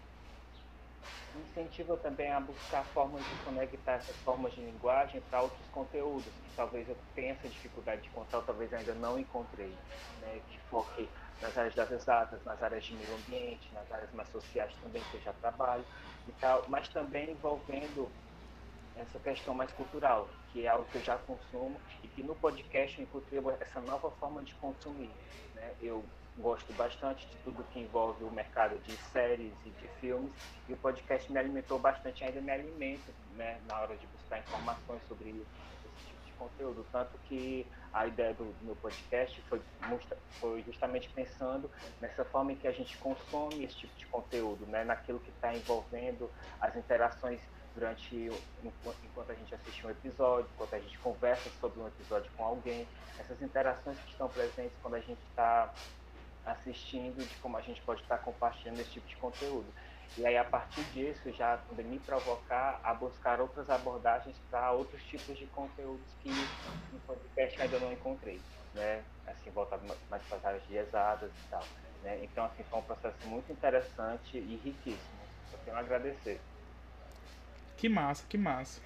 incentiva 1.35 1.97
também 1.99 2.30
a 2.30 2.40
buscar 2.40 2.85
formas 2.92 3.26
de 3.26 3.37
conectar 3.37 3.92
essas 3.94 4.21
formas 4.23 4.52
de 4.54 4.61
linguagem 4.62 5.21
para 5.23 5.42
outros 5.42 5.66
conteúdos 5.68 6.38
que 6.40 6.52
talvez 6.52 6.88
eu 6.88 6.97
tenha 7.14 7.32
essa 7.32 7.49
dificuldade 7.49 8.02
de 8.02 8.11
contar, 8.11 8.38
ou 8.38 8.44
talvez 8.44 8.73
ainda 8.73 8.94
não 8.94 9.18
encontrei, 9.18 9.80
né, 10.18 10.40
que 10.40 10.59
foque 10.68 11.11
nas 11.40 11.56
áreas 11.56 11.75
das 11.75 11.90
exatas, 11.90 12.44
nas 12.44 12.62
áreas 12.62 12.85
de 12.85 12.94
meio 12.97 13.14
ambiente, 13.14 13.73
nas 13.73 13.90
áreas 13.90 14.12
mais 14.12 14.28
sociais 14.30 14.76
também 14.78 15.04
que 15.06 15.16
eu 15.16 15.21
já 15.21 15.32
trabalho 15.32 15.87
e 16.26 16.33
tal, 16.33 16.64
mas 16.69 16.88
também 16.88 17.31
envolvendo 17.31 18.11
essa 18.95 19.19
questão 19.19 19.55
mais 19.55 19.73
cultural, 19.73 20.29
que 20.52 20.67
é 20.67 20.69
algo 20.69 20.85
que 20.91 20.99
eu 20.99 21.02
já 21.02 21.17
consumo 21.17 21.81
e 22.02 22.09
que 22.09 22.23
no 22.23 22.35
podcast 22.37 22.99
eu 22.99 23.05
encontrei 23.05 23.41
essa 23.61 23.81
nova 23.81 24.11
forma 24.12 24.43
de 24.43 24.55
consumir. 24.57 25.11
Né? 25.55 25.75
Eu 25.81 26.05
gosto 26.37 26.73
bastante 26.73 27.29
de 27.29 27.37
tudo 27.38 27.64
que 27.64 27.79
envolve 27.79 28.25
o 28.25 28.31
mercado 28.31 28.79
de 28.81 28.97
séries 28.97 29.55
e 29.64 29.71
de 29.71 29.88
filmes 30.00 30.33
e 30.69 30.73
o 30.73 30.76
podcast 30.76 31.31
me 31.31 31.38
alimentou 31.38 31.79
bastante, 31.79 32.25
ainda 32.25 32.41
me 32.41 32.50
alimenta 32.50 33.12
né, 33.31 33.61
na 33.67 33.81
hora 33.81 33.97
de 33.97 34.07
buscar 34.07 34.38
informações 34.38 35.02
sobre 35.07 35.45
conteúdo. 36.42 36.87
Tanto 36.90 37.16
que 37.28 37.66
a 37.92 38.06
ideia 38.06 38.34
do, 38.34 38.54
meu 38.62 38.75
podcast 38.76 39.40
foi, 39.42 39.61
foi 40.40 40.62
justamente 40.62 41.08
pensando 41.11 41.70
nessa 42.00 42.25
forma 42.25 42.52
em 42.52 42.56
que 42.56 42.66
a 42.66 42.72
gente 42.72 42.96
consome 42.99 43.64
esse 43.64 43.76
tipo 43.76 43.96
de 43.99 44.06
conteúdo, 44.06 44.66
né, 44.66 44.84
naquilo 44.84 45.20
que 45.20 45.30
está 45.30 45.54
envolvendo 45.54 46.30
as 46.61 46.75
interações 46.76 47.40
durante 47.75 48.30
enquanto 48.62 49.30
a 49.30 49.34
gente 49.34 49.54
assiste 49.54 49.87
um 49.87 49.90
episódio, 49.90 50.49
enquanto 50.54 50.75
a 50.75 50.78
gente 50.78 50.99
conversa 50.99 51.49
sobre 51.61 51.80
um 51.80 51.87
episódio 51.87 52.30
com 52.37 52.44
alguém, 52.44 52.87
essas 53.18 53.40
interações 53.40 53.99
que 54.00 54.11
estão 54.11 54.28
presentes 54.28 54.76
quando 54.82 54.94
a 54.94 55.00
gente 55.00 55.22
está 55.30 55.72
assistindo, 56.44 57.25
de 57.25 57.34
como 57.37 57.56
a 57.56 57.61
gente 57.61 57.80
pode 57.82 58.02
estar 58.02 58.18
compartilhando 58.18 58.80
esse 58.80 58.90
tipo 58.90 59.08
de 59.08 59.16
conteúdo. 59.16 59.72
E 60.18 60.26
aí, 60.26 60.37
a 60.37 60.44
partir 60.44 60.82
disso, 60.92 61.32
já 61.32 61.59
me 61.78 61.99
provocar 61.99 62.80
a 62.85 62.92
buscar 62.92 63.40
outras 63.40 63.71
abordagens 63.71 64.37
para 64.50 64.73
outros 64.73 65.02
tipos 65.04 65.38
de 65.38 65.47
conteúdos 65.47 66.06
que 66.23 66.28
no 66.92 67.00
podcast 67.00 67.62
ainda 67.62 67.78
não 67.78 67.92
encontrei, 67.92 68.40
né? 68.75 69.02
Assim, 69.26 69.50
voltado 69.50 69.82
mais 70.11 70.23
para 70.25 70.37
as 70.37 70.44
áreas 70.44 70.66
de 70.66 70.76
exatas 70.76 71.30
e 71.30 71.50
tal. 71.50 71.64
Né? 72.02 72.18
Então, 72.25 72.44
assim, 72.44 72.62
foi 72.64 72.78
um 72.78 72.82
processo 72.82 73.26
muito 73.26 73.50
interessante 73.50 74.37
e 74.37 74.56
riquíssimo. 74.56 75.23
Eu 75.52 75.59
tenho 75.61 75.76
a 75.76 75.80
agradecer. 75.80 76.40
Que 77.76 77.88
massa, 77.88 78.25
que 78.28 78.37
massa. 78.37 78.80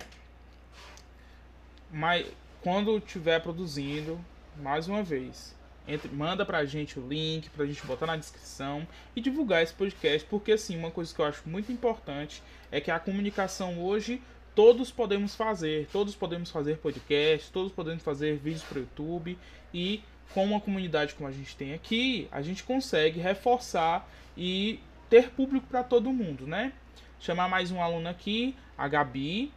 Mas 1.91 2.31
quando 2.63 2.99
estiver 2.99 3.43
produzindo, 3.43 4.21
mais 4.57 4.87
uma 4.87 5.03
vez, 5.03 5.56
entre, 5.87 6.09
manda 6.09 6.45
pra 6.45 6.65
gente 6.65 6.99
o 6.99 7.07
link, 7.07 7.49
pra 7.51 7.67
gente 7.67 7.85
botar 7.87 8.07
na 8.07 8.17
descrição 8.17 8.87
e 9.15 9.21
divulgar 9.21 9.63
esse 9.63 9.73
podcast, 9.73 10.27
porque 10.29 10.53
assim, 10.53 10.77
uma 10.77 10.91
coisa 10.91 11.15
que 11.15 11.21
eu 11.21 11.25
acho 11.25 11.49
muito 11.49 11.71
importante 11.71 12.43
é 12.71 12.81
que 12.81 12.91
a 12.91 12.99
comunicação 12.99 13.83
hoje 13.83 14.21
todos 14.55 14.91
podemos 14.91 15.35
fazer, 15.35 15.87
todos 15.93 16.15
podemos 16.15 16.51
fazer 16.51 16.79
podcast, 16.79 17.53
todos 17.53 17.71
podemos 17.73 18.03
fazer 18.03 18.39
vídeos 18.39 18.63
para 18.63 18.79
o 18.79 18.81
YouTube 18.81 19.39
e 19.73 20.03
com 20.33 20.45
uma 20.45 20.61
comunidade 20.61 21.15
como 21.15 21.29
a 21.29 21.33
gente 21.33 21.55
tem 21.57 21.75
aqui, 21.75 22.29
a 22.33 22.43
gente 22.43 22.65
consegue 22.65 23.21
reforçar 23.21 24.09
e 24.37 24.81
ter 25.09 25.31
público 25.31 25.67
para 25.67 25.85
todo 25.85 26.13
mundo, 26.13 26.47
né? 26.47 26.73
Chamar 27.21 27.49
mais 27.49 27.71
um 27.71 27.81
aluno 27.81 28.09
aqui, 28.09 28.57
a 28.77 28.89
Gabi. 28.89 29.53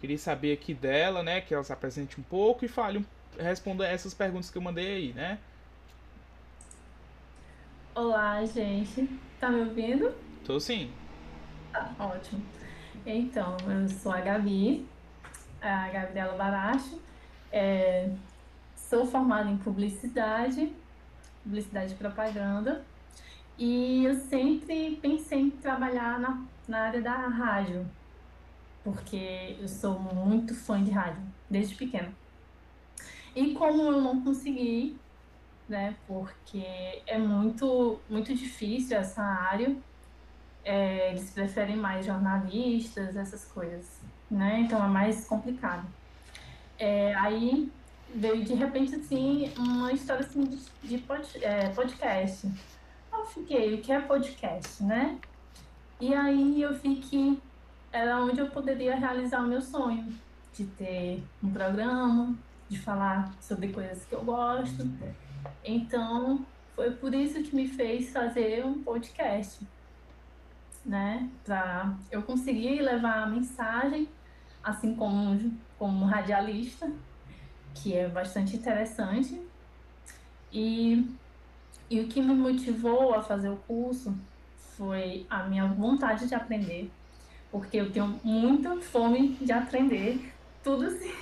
Queria 0.00 0.16
saber 0.16 0.52
aqui 0.52 0.72
dela, 0.72 1.22
né, 1.22 1.42
que 1.42 1.52
ela 1.52 1.62
se 1.62 1.72
apresente 1.72 2.18
um 2.18 2.22
pouco 2.22 2.64
e 2.64 2.68
fale, 2.68 3.04
responda 3.38 3.86
essas 3.86 4.14
perguntas 4.14 4.48
que 4.48 4.56
eu 4.56 4.62
mandei 4.62 4.94
aí, 4.94 5.12
né? 5.12 5.38
Olá, 7.92 8.44
gente. 8.44 9.08
Tá 9.40 9.50
me 9.50 9.62
ouvindo? 9.62 10.14
Tô 10.44 10.60
sim. 10.60 10.92
Tá, 11.72 11.92
ótimo. 11.98 12.40
Então, 13.04 13.56
eu 13.66 13.88
sou 13.88 14.12
a 14.12 14.20
Gabi, 14.20 14.86
a 15.60 15.88
Gabriela 15.88 16.36
Baracho. 16.36 17.00
É, 17.50 18.08
sou 18.76 19.04
formada 19.04 19.50
em 19.50 19.56
publicidade, 19.56 20.72
publicidade 21.42 21.94
e 21.94 21.96
propaganda. 21.96 22.84
E 23.58 24.04
eu 24.04 24.14
sempre 24.14 24.96
pensei 25.02 25.40
em 25.40 25.50
trabalhar 25.50 26.20
na, 26.20 26.44
na 26.68 26.82
área 26.82 27.02
da 27.02 27.26
rádio, 27.26 27.84
porque 28.84 29.56
eu 29.60 29.66
sou 29.66 29.98
muito 29.98 30.54
fã 30.54 30.80
de 30.80 30.92
rádio, 30.92 31.22
desde 31.50 31.74
pequena. 31.74 32.12
E 33.34 33.52
como 33.52 33.82
eu 33.82 34.00
não 34.00 34.22
consegui 34.22 34.96
né? 35.70 35.94
Porque 36.06 36.66
é 37.06 37.16
muito, 37.16 38.00
muito 38.10 38.34
difícil 38.34 38.96
essa 38.96 39.22
área. 39.22 39.74
É, 40.64 41.10
eles 41.10 41.30
preferem 41.30 41.76
mais 41.76 42.04
jornalistas, 42.04 43.16
essas 43.16 43.44
coisas, 43.46 43.86
né? 44.30 44.60
Então 44.60 44.84
é 44.84 44.88
mais 44.88 45.24
complicado. 45.24 45.86
É, 46.78 47.14
aí 47.14 47.70
veio 48.14 48.44
de 48.44 48.54
repente 48.54 48.96
assim 48.96 49.52
uma 49.56 49.92
história 49.92 50.26
assim 50.26 50.44
de, 50.44 50.58
de 50.82 50.98
pod, 50.98 51.26
é, 51.40 51.68
podcast. 51.70 52.50
Eu 53.12 53.24
fiquei, 53.26 53.74
o 53.74 53.80
que 53.80 53.92
é 53.92 54.00
podcast, 54.00 54.82
né? 54.82 55.18
E 56.00 56.12
aí 56.14 56.60
eu 56.60 56.74
vi 56.74 56.96
que 56.96 57.40
era 57.92 58.18
onde 58.18 58.40
eu 58.40 58.48
poderia 58.48 58.96
realizar 58.96 59.40
o 59.40 59.46
meu 59.46 59.60
sonho 59.60 60.12
de 60.52 60.64
ter 60.64 61.22
um 61.42 61.50
programa, 61.50 62.34
de 62.68 62.78
falar 62.78 63.32
sobre 63.40 63.72
coisas 63.72 64.04
que 64.04 64.14
eu 64.14 64.22
gosto. 64.22 64.88
Então, 65.64 66.44
foi 66.74 66.90
por 66.92 67.14
isso 67.14 67.42
que 67.42 67.54
me 67.54 67.68
fez 67.68 68.10
fazer 68.10 68.64
um 68.64 68.82
podcast, 68.82 69.60
né? 70.84 71.28
Para 71.44 71.94
eu 72.10 72.22
conseguir 72.22 72.80
levar 72.80 73.22
a 73.22 73.26
mensagem, 73.26 74.08
assim 74.62 74.94
como 74.94 75.52
como 75.78 76.04
radialista, 76.04 76.92
que 77.74 77.94
é 77.94 78.06
bastante 78.06 78.54
interessante. 78.54 79.40
E, 80.52 81.06
e 81.88 82.00
o 82.00 82.08
que 82.08 82.20
me 82.20 82.34
motivou 82.34 83.14
a 83.14 83.22
fazer 83.22 83.48
o 83.48 83.56
curso 83.56 84.14
foi 84.76 85.26
a 85.30 85.44
minha 85.44 85.66
vontade 85.66 86.26
de 86.28 86.34
aprender, 86.34 86.90
porque 87.50 87.78
eu 87.78 87.90
tenho 87.90 88.20
muita 88.22 88.76
fome 88.80 89.38
de 89.40 89.52
aprender 89.52 90.32
tudo 90.62 90.84
assim, 90.84 91.12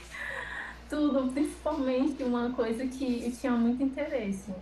tudo, 0.88 1.32
principalmente 1.32 2.22
uma 2.22 2.50
coisa 2.50 2.86
que 2.86 3.30
tinha 3.32 3.52
muito 3.52 3.82
interesse. 3.82 4.52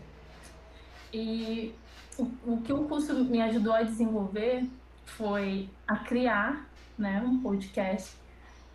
E 1.12 1.74
o, 2.18 2.24
o 2.46 2.62
que 2.62 2.72
o 2.72 2.84
curso 2.84 3.14
me 3.24 3.40
ajudou 3.42 3.72
a 3.72 3.82
desenvolver 3.82 4.68
foi 5.04 5.68
a 5.86 5.96
criar 5.96 6.66
né, 6.98 7.22
um 7.24 7.40
podcast, 7.40 8.16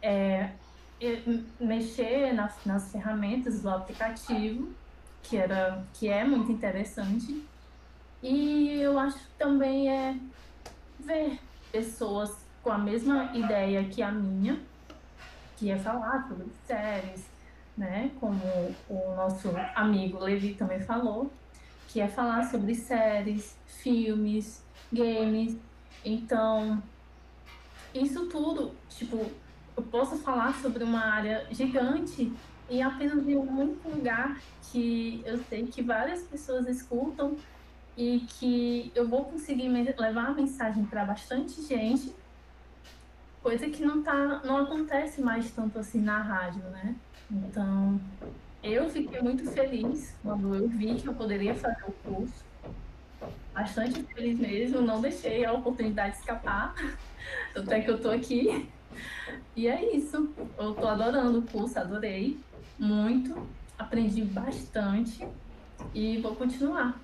é, 0.01 0.51
mexer 1.59 2.33
nas, 2.33 2.55
nas 2.65 2.91
ferramentas 2.91 3.61
do 3.61 3.69
aplicativo, 3.69 4.69
que, 5.23 5.37
era, 5.37 5.83
que 5.93 6.07
é 6.07 6.23
muito 6.23 6.51
interessante. 6.51 7.43
E 8.23 8.79
eu 8.79 8.97
acho 8.99 9.17
que 9.17 9.31
também 9.37 9.89
é 9.89 10.15
ver 10.99 11.39
pessoas 11.71 12.35
com 12.63 12.71
a 12.71 12.77
mesma 12.77 13.35
ideia 13.35 13.83
que 13.85 14.01
a 14.01 14.11
minha, 14.11 14.59
que 15.57 15.71
é 15.71 15.77
falar 15.77 16.27
sobre 16.27 16.47
séries, 16.67 17.30
né? 17.77 18.11
Como 18.19 18.41
o 18.89 19.15
nosso 19.15 19.49
amigo 19.75 20.19
Levi 20.19 20.53
também 20.53 20.79
falou, 20.79 21.31
que 21.87 21.99
é 21.99 22.07
falar 22.07 22.43
sobre 22.43 22.75
séries, 22.75 23.57
filmes, 23.65 24.63
games. 24.91 25.57
Então, 26.03 26.81
isso 27.93 28.27
tudo, 28.27 28.71
tipo, 28.89 29.29
eu 29.75 29.83
posso 29.83 30.17
falar 30.19 30.53
sobre 30.61 30.83
uma 30.83 31.03
área 31.05 31.45
gigante 31.51 32.31
e 32.69 32.81
apenas 32.81 33.25
de 33.25 33.35
um 33.35 33.59
único 33.59 33.89
lugar 33.89 34.39
que 34.71 35.21
eu 35.25 35.37
sei 35.49 35.65
que 35.67 35.81
várias 35.81 36.21
pessoas 36.23 36.67
escutam 36.67 37.35
e 37.97 38.25
que 38.39 38.91
eu 38.95 39.07
vou 39.07 39.25
conseguir 39.25 39.67
levar 39.67 40.27
a 40.27 40.33
mensagem 40.33 40.85
para 40.85 41.03
bastante 41.03 41.61
gente, 41.61 42.15
coisa 43.41 43.69
que 43.69 43.83
não 43.83 44.01
tá, 44.03 44.41
não 44.43 44.57
acontece 44.57 45.21
mais 45.21 45.51
tanto 45.51 45.79
assim 45.79 46.01
na 46.01 46.21
rádio, 46.21 46.61
né? 46.63 46.95
Então, 47.29 47.99
eu 48.63 48.89
fiquei 48.89 49.21
muito 49.21 49.49
feliz 49.51 50.15
quando 50.21 50.53
eu 50.55 50.67
vi 50.67 50.95
que 50.95 51.07
eu 51.07 51.13
poderia 51.13 51.55
fazer 51.55 51.83
o 51.87 51.91
curso. 51.91 52.43
Bastante 53.53 54.01
feliz 54.03 54.39
mesmo, 54.39 54.81
não 54.81 55.01
deixei 55.01 55.45
a 55.45 55.53
oportunidade 55.53 56.17
escapar. 56.17 56.75
Até 57.55 57.81
que 57.81 57.89
eu 57.89 57.99
tô 57.99 58.09
aqui 58.09 58.67
e 59.55 59.67
é 59.67 59.95
isso. 59.95 60.29
Eu 60.57 60.73
tô 60.73 60.87
adorando 60.87 61.39
o 61.39 61.43
curso, 61.43 61.79
adorei 61.79 62.39
muito, 62.77 63.47
aprendi 63.77 64.23
bastante 64.23 65.27
e 65.93 66.17
vou 66.17 66.35
continuar. 66.35 66.99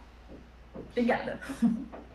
Obrigada. 0.75 1.39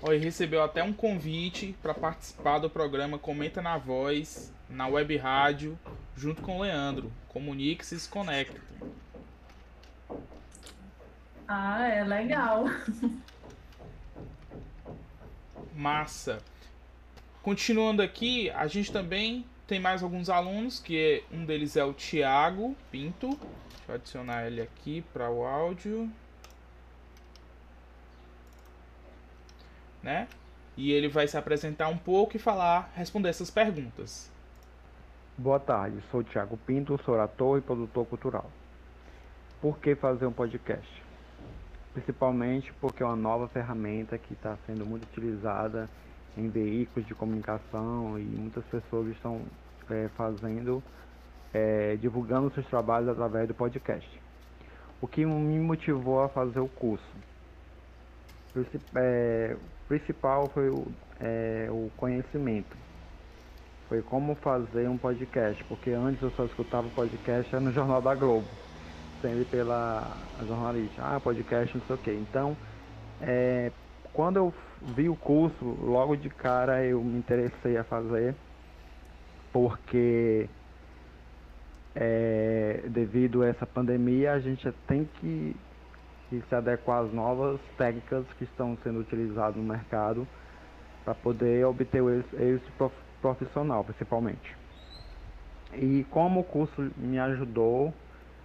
Oi, 0.00 0.16
recebeu 0.16 0.62
até 0.62 0.80
um 0.80 0.92
convite 0.92 1.74
para 1.82 1.92
participar 1.92 2.60
do 2.60 2.70
programa 2.70 3.18
Comenta 3.18 3.60
na 3.60 3.76
Voz, 3.76 4.54
na 4.70 4.86
web 4.86 5.16
rádio, 5.16 5.76
junto 6.16 6.40
com 6.40 6.58
o 6.58 6.62
Leandro. 6.62 7.12
Comunique-se 7.26 7.96
e 7.96 7.98
se 7.98 8.08
conecte. 8.08 8.56
Ah, 11.48 11.84
é 11.88 12.04
legal. 12.04 12.66
Massa. 15.74 16.38
Continuando 17.42 18.00
aqui, 18.00 18.50
a 18.50 18.68
gente 18.68 18.92
também 18.92 19.44
tem 19.66 19.80
mais 19.80 20.04
alguns 20.04 20.30
alunos, 20.30 20.78
que 20.78 20.96
é, 20.96 21.34
um 21.34 21.44
deles 21.44 21.76
é 21.76 21.82
o 21.84 21.92
Tiago 21.92 22.76
Pinto. 22.92 23.30
Deixa 23.30 23.88
eu 23.88 23.94
adicionar 23.96 24.46
ele 24.46 24.60
aqui 24.60 25.02
para 25.12 25.28
o 25.28 25.44
áudio. 25.44 26.08
Né? 30.02 30.28
E 30.76 30.92
ele 30.92 31.08
vai 31.08 31.26
se 31.26 31.36
apresentar 31.36 31.88
um 31.88 31.98
pouco 31.98 32.36
e 32.36 32.38
falar, 32.38 32.92
responder 32.94 33.28
essas 33.28 33.50
perguntas. 33.50 34.30
Boa 35.36 35.60
tarde, 35.60 35.98
sou 36.10 36.22
Tiago 36.22 36.56
Pinto, 36.56 37.00
sou 37.04 37.20
ator 37.20 37.58
e 37.58 37.60
produtor 37.60 38.06
cultural. 38.06 38.50
Por 39.60 39.78
que 39.78 39.94
fazer 39.94 40.26
um 40.26 40.32
podcast? 40.32 40.88
Principalmente 41.92 42.72
porque 42.80 43.02
é 43.02 43.06
uma 43.06 43.16
nova 43.16 43.48
ferramenta 43.48 44.16
que 44.18 44.34
está 44.34 44.56
sendo 44.66 44.86
muito 44.86 45.04
utilizada 45.04 45.88
em 46.36 46.48
veículos 46.48 47.06
de 47.06 47.14
comunicação 47.14 48.18
e 48.18 48.22
muitas 48.22 48.64
pessoas 48.66 49.08
estão 49.08 49.42
é, 49.90 50.08
fazendo, 50.16 50.82
é, 51.52 51.96
divulgando 51.96 52.52
seus 52.54 52.66
trabalhos 52.66 53.08
através 53.08 53.48
do 53.48 53.54
podcast. 53.54 54.08
O 55.00 55.06
que 55.06 55.24
me 55.24 55.58
motivou 55.58 56.22
a 56.22 56.28
fazer 56.28 56.60
o 56.60 56.68
curso? 56.68 57.04
É, 58.94 59.56
principal 59.88 60.48
foi 60.48 60.68
o, 60.68 60.86
é, 61.20 61.68
o 61.70 61.90
conhecimento. 61.96 62.76
Foi 63.88 64.02
como 64.02 64.34
fazer 64.36 64.86
um 64.88 64.98
podcast, 64.98 65.64
porque 65.64 65.90
antes 65.90 66.22
eu 66.22 66.30
só 66.32 66.44
escutava 66.44 66.86
podcast 66.90 67.56
no 67.56 67.72
Jornal 67.72 68.02
da 68.02 68.14
Globo, 68.14 68.46
sempre 69.22 69.46
pela 69.46 70.28
jornalista. 70.46 71.02
Ah, 71.02 71.18
podcast, 71.18 71.76
não 71.76 71.86
sei 71.86 71.96
o 71.96 71.98
que. 71.98 72.12
Então, 72.12 72.54
é, 73.18 73.72
quando 74.12 74.36
eu 74.36 74.52
vi 74.94 75.08
o 75.08 75.16
curso, 75.16 75.64
logo 75.64 76.16
de 76.16 76.28
cara 76.28 76.84
eu 76.84 77.02
me 77.02 77.18
interessei 77.18 77.78
a 77.78 77.84
fazer, 77.84 78.34
porque 79.50 80.50
é, 81.94 82.82
devido 82.88 83.42
a 83.42 83.48
essa 83.48 83.66
pandemia 83.66 84.32
a 84.32 84.38
gente 84.38 84.70
tem 84.86 85.04
que, 85.04 85.56
que 86.28 86.42
se 86.48 86.54
adequar 86.54 87.04
às 87.04 87.12
novas 87.12 87.60
técnicas 87.76 88.24
que 88.36 88.44
estão 88.44 88.76
sendo 88.82 89.00
utilizadas 89.00 89.56
no 89.56 89.62
mercado 89.62 90.26
para 91.04 91.14
poder 91.14 91.64
obter 91.64 92.02
o 92.02 92.10
êxito 92.10 92.92
profissional, 93.20 93.82
principalmente. 93.84 94.56
E 95.74 96.04
como 96.10 96.40
o 96.40 96.44
curso 96.44 96.90
me 96.96 97.18
ajudou 97.18 97.92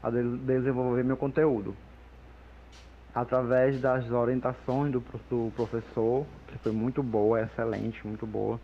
a 0.02 0.10
desenvolver 0.10 1.04
meu 1.04 1.18
conteúdo 1.18 1.76
através 3.14 3.80
das 3.80 4.10
orientações 4.10 4.92
do, 4.92 5.04
do 5.30 5.52
professor, 5.56 6.26
que 6.48 6.58
foi 6.60 6.72
muito 6.72 7.04
boa, 7.04 7.42
excelente, 7.42 8.06
muito 8.06 8.26
boa. 8.26 8.60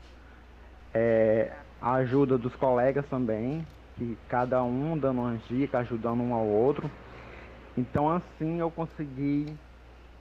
É, 0.93 1.51
a 1.81 1.93
ajuda 1.95 2.37
dos 2.37 2.55
colegas 2.55 3.05
também, 3.07 3.65
que 3.95 4.17
cada 4.27 4.63
um 4.63 4.97
dando 4.97 5.21
umas 5.21 5.41
dicas, 5.47 5.81
ajudando 5.81 6.21
um 6.21 6.33
ao 6.33 6.45
outro. 6.45 6.89
Então 7.77 8.09
assim 8.09 8.59
eu 8.59 8.69
consegui 8.69 9.55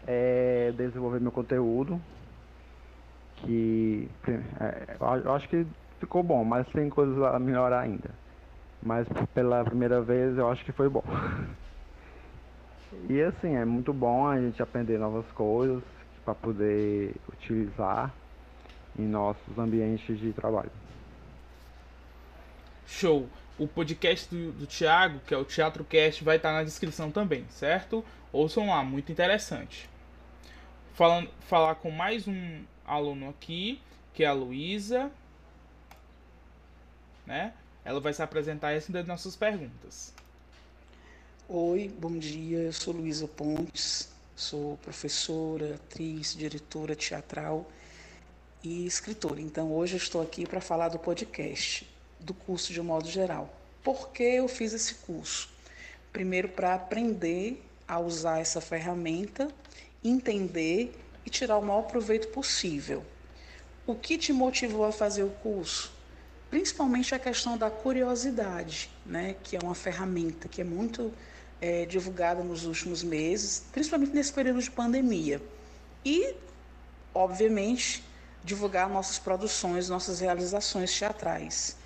é, 0.07 0.73
desenvolver 0.77 1.21
meu 1.21 1.33
conteúdo, 1.33 2.01
que 3.37 4.09
é, 4.61 4.97
eu 5.25 5.35
acho 5.35 5.49
que 5.49 5.67
ficou 5.99 6.23
bom, 6.23 6.45
mas 6.45 6.67
tem 6.69 6.89
coisas 6.89 7.21
a 7.23 7.39
melhorar 7.39 7.81
ainda. 7.81 8.11
Mas 8.83 9.07
pela 9.35 9.65
primeira 9.65 10.01
vez 10.01 10.37
eu 10.39 10.49
acho 10.51 10.65
que 10.65 10.73
foi 10.73 10.89
bom. 10.89 11.05
E 13.09 13.21
assim, 13.21 13.55
é 13.55 13.67
muito 13.67 13.93
bom 13.93 14.27
a 14.27 14.41
gente 14.41 14.63
aprender 14.63 14.99
novas 14.99 15.27
coisas 15.33 15.83
para 16.25 16.35
poder 16.35 17.15
utilizar 17.31 18.13
em 18.99 19.07
nossos 19.07 19.59
ambientes 19.59 20.19
de 20.19 20.33
trabalho. 20.33 20.71
Show! 22.87 23.29
O 23.59 23.67
podcast 23.67 24.33
do, 24.33 24.53
do 24.53 24.67
Thiago, 24.67 25.21
que 25.27 25.35
é 25.35 25.37
o 25.37 25.45
Teatro 25.45 25.85
Cast, 25.85 26.23
vai 26.23 26.37
estar 26.37 26.53
na 26.53 26.63
descrição 26.63 27.11
também, 27.11 27.45
certo? 27.51 28.05
Ouçam 28.33 28.69
lá, 28.69 28.85
muito 28.85 29.11
interessante. 29.11 29.91
Falando, 30.95 31.29
falar 31.41 31.75
com 31.77 31.91
mais 31.91 32.29
um 32.29 32.63
aluno 32.85 33.29
aqui, 33.29 33.81
que 34.15 34.23
é 34.23 34.27
a 34.27 34.33
Luísa. 34.33 35.11
Né? 37.27 37.53
Ela 37.85 38.01
vai 38.01 38.13
se 38.13 38.23
apresentar 38.23 38.73
e 38.73 38.77
responder 38.77 39.05
nossas 39.05 39.35
perguntas. 39.35 40.15
Oi, 41.49 41.89
bom 41.99 42.19
dia. 42.19 42.59
Eu 42.59 42.73
sou 42.73 42.95
Luísa 42.95 43.27
Pontes, 43.27 44.13
sou 44.37 44.77
professora, 44.77 45.77
atriz, 45.77 46.35
diretora 46.37 46.95
teatral 46.95 47.67
e 48.63 48.87
escritora. 48.87 49.41
Então, 49.41 49.73
hoje 49.73 49.95
eu 49.95 49.99
estou 49.99 50.21
aqui 50.23 50.47
para 50.47 50.61
falar 50.61 50.91
do 50.91 50.99
podcast, 50.99 51.89
do 52.21 52.35
curso 52.35 52.73
de 52.73 52.81
um 52.81 52.85
modo 52.85 53.09
geral. 53.09 53.55
Por 53.83 54.11
que 54.11 54.23
eu 54.23 54.49
fiz 54.49 54.73
esse 54.73 54.95
curso? 54.95 55.49
Primeiro, 56.13 56.49
para 56.49 56.75
aprender 56.75 57.63
a 57.87 57.99
usar 57.99 58.39
essa 58.39 58.61
ferramenta, 58.61 59.49
entender 60.03 60.95
e 61.25 61.31
tirar 61.31 61.59
o 61.59 61.63
maior 61.63 61.83
proveito 61.83 62.29
possível. 62.29 63.05
O 63.87 63.95
que 63.95 64.19
te 64.19 64.33
motivou 64.33 64.85
a 64.85 64.93
fazer 64.93 65.23
o 65.23 65.31
curso? 65.31 65.93
Principalmente 66.51 67.15
a 67.15 67.19
questão 67.19 67.57
da 67.57 67.71
curiosidade, 67.71 68.91
né? 69.05 69.37
que 69.43 69.57
é 69.57 69.61
uma 69.63 69.75
ferramenta 69.75 70.49
que 70.49 70.61
é 70.61 70.65
muito 70.65 71.13
é, 71.61 71.85
divulgada 71.87 72.43
nos 72.43 72.65
últimos 72.65 73.03
meses, 73.03 73.65
principalmente 73.73 74.15
nesse 74.15 74.33
período 74.33 74.61
de 74.61 74.71
pandemia. 74.71 75.41
E, 76.05 76.35
obviamente, 77.15 78.05
divulgar 78.45 78.89
nossas 78.89 79.19
produções, 79.19 79.89
nossas 79.89 80.21
realizações 80.21 80.97
teatrais. 80.97 81.77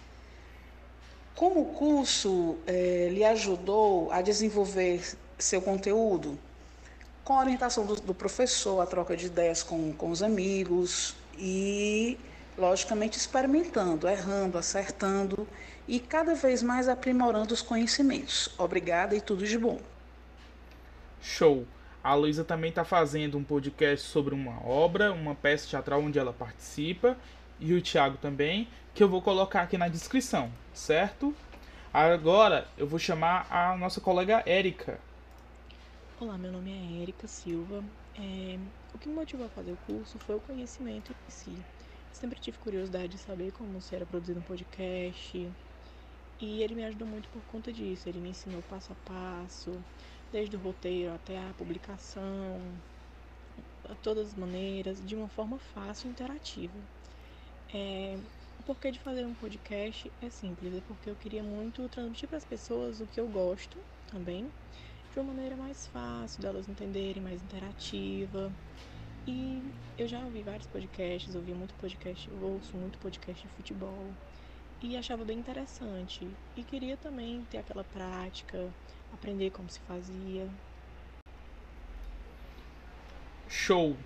Como 1.35 1.63
o 1.63 1.65
curso 1.75 2.57
é, 2.67 3.09
lhe 3.11 3.25
ajudou 3.25 4.11
a 4.13 4.21
desenvolver 4.21 5.17
seu 5.39 5.61
conteúdo? 5.63 6.39
Com 7.25 7.35
a 7.35 7.41
orientação 7.41 7.87
do, 7.87 7.97
do 7.97 8.15
professor, 8.15 8.81
a 8.81 8.87
troca 8.87 9.17
de 9.17 9.27
ideias 9.27 9.63
com, 9.63 9.93
com 9.93 10.11
os 10.11 10.23
amigos 10.23 11.15
e, 11.39 12.19
logicamente, 12.57 13.17
experimentando, 13.17 14.09
errando, 14.09 14.59
acertando 14.59 15.47
e 15.89 15.99
cada 15.99 16.35
vez 16.35 16.63
mais 16.63 16.89
aprimorando 16.89 17.55
os 17.55 17.63
conhecimentos. 17.63 18.49
Obrigada 18.59 19.15
e 19.15 19.21
tudo 19.21 19.47
de 19.47 19.59
bom. 19.59 19.81
Show! 21.21 21.67
A 22.05 22.15
Luísa 22.17 22.43
também 22.43 22.71
está 22.71 22.85
fazendo 22.85 23.39
um 23.39 23.45
podcast 23.45 24.09
sobre 24.09 24.35
uma 24.35 24.61
obra, 24.67 25.13
uma 25.13 25.37
peça 25.37 25.69
teatral 25.69 26.01
onde 26.01 26.19
ela 26.19 26.33
participa, 26.33 27.17
e 27.63 27.73
o 27.75 27.81
Thiago 27.81 28.19
também, 28.19 28.67
que 28.93 29.03
eu 29.03 29.09
vou 29.09 29.23
colocar 29.23 29.63
aqui 29.63 29.79
na 29.79 29.87
descrição, 29.87 30.51
certo? 30.75 31.33
Agora 31.95 32.67
eu 32.77 32.89
vou 32.89 32.99
chamar 32.99 33.47
a 33.49 33.77
nossa 33.77 34.01
colega 34.01 34.43
Érica. 34.45 34.99
Olá, 36.21 36.37
meu 36.37 36.51
nome 36.51 36.73
é 36.73 37.03
Érica 37.03 37.29
Silva. 37.29 37.85
É, 38.19 38.59
o 38.93 38.99
que 38.99 39.09
me 39.09 39.15
motivou 39.15 39.47
a 39.47 39.49
fazer 39.49 39.71
o 39.71 39.77
curso 39.87 40.19
foi 40.19 40.35
o 40.35 40.41
conhecimento 40.41 41.13
em 41.13 41.31
si. 41.31 41.57
Sempre 42.13 42.41
tive 42.41 42.59
curiosidade 42.59 43.09
de 43.09 43.19
saber 43.19 43.53
como 43.53 43.81
se 43.81 43.95
era 43.95 44.05
produzido 44.05 44.41
um 44.41 44.43
podcast, 44.43 45.49
e 46.41 46.63
ele 46.63 46.75
me 46.75 46.85
ajudou 46.85 47.07
muito 47.07 47.29
por 47.29 47.43
conta 47.43 47.73
disso. 47.73 48.09
Ele 48.09 48.19
me 48.19 48.31
ensinou 48.31 48.61
passo 48.63 48.93
a 48.93 49.09
passo, 49.09 49.81
desde 50.33 50.57
o 50.57 50.59
roteiro 50.59 51.15
até 51.15 51.39
a 51.39 51.53
publicação, 51.57 52.61
de 53.89 53.95
todas 54.03 54.29
as 54.29 54.35
maneiras, 54.35 55.01
de 55.07 55.15
uma 55.15 55.29
forma 55.29 55.59
fácil 55.73 56.09
e 56.09 56.11
interativa. 56.11 56.75
É, 57.75 58.19
o 58.61 58.63
porquê 58.65 58.91
de 58.91 58.99
fazer 58.99 59.25
um 59.25 59.35
podcast 59.35 60.13
é 60.21 60.29
simples, 60.29 60.75
é 60.75 60.81
porque 60.87 61.09
eu 61.09 61.17
queria 61.17 61.43
muito 61.43 61.89
transmitir 61.89 62.29
para 62.29 62.39
as 62.39 62.45
pessoas 62.45 63.01
o 63.01 63.07
que 63.07 63.19
eu 63.19 63.27
gosto 63.27 63.79
também, 64.11 64.47
de 65.13 65.19
uma 65.19 65.33
maneira 65.33 65.57
mais 65.57 65.87
fácil, 65.87 66.43
delas 66.43 66.69
entenderem, 66.69 67.23
mais 67.23 67.43
interativa. 67.43 68.53
E 69.27 69.63
eu 69.97 70.07
já 70.07 70.19
ouvi 70.21 70.43
vários 70.43 70.67
podcasts, 70.67 71.35
ouvi 71.35 71.55
muito 71.55 71.75
podcast, 71.75 72.29
ouço 72.43 72.77
muito 72.77 72.99
podcast 72.99 73.43
de 73.43 73.49
futebol 73.55 74.09
e 74.83 74.97
achava 74.97 75.25
bem 75.25 75.39
interessante. 75.39 76.29
E 76.57 76.63
queria 76.65 76.97
também 76.97 77.47
ter 77.51 77.59
aquela 77.59 77.85
prática, 77.85 78.69
aprender 79.13 79.51
como 79.51 79.71
se 79.71 79.81
fazia. 79.81 80.49
Show! 83.49 83.97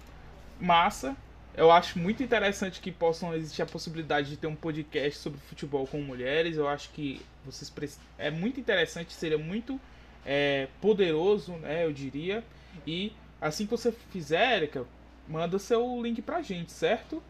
Massa! 0.61 1.16
Eu 1.56 1.70
acho 1.70 1.98
muito 1.98 2.22
interessante 2.22 2.80
que 2.80 2.92
possam 2.92 3.32
existir 3.32 3.62
a 3.62 3.66
possibilidade 3.66 4.28
de 4.28 4.36
ter 4.36 4.46
um 4.46 4.54
podcast 4.54 5.18
sobre 5.18 5.40
futebol 5.40 5.86
com 5.86 6.02
mulheres. 6.02 6.58
Eu 6.58 6.68
acho 6.68 6.90
que 6.90 7.22
vocês 7.46 7.98
é 8.18 8.30
muito 8.30 8.60
interessante, 8.60 9.14
seria 9.14 9.38
muito 9.38 9.80
é, 10.24 10.68
poderoso, 10.82 11.52
né? 11.52 11.86
Eu 11.86 11.92
diria. 11.94 12.44
E 12.86 13.10
assim 13.40 13.64
que 13.64 13.70
você 13.70 13.90
fizer, 13.90 14.58
Erika, 14.58 14.84
manda 15.26 15.58
seu 15.58 16.02
link 16.02 16.20
pra 16.20 16.42
gente, 16.42 16.72
certo? 16.72 17.22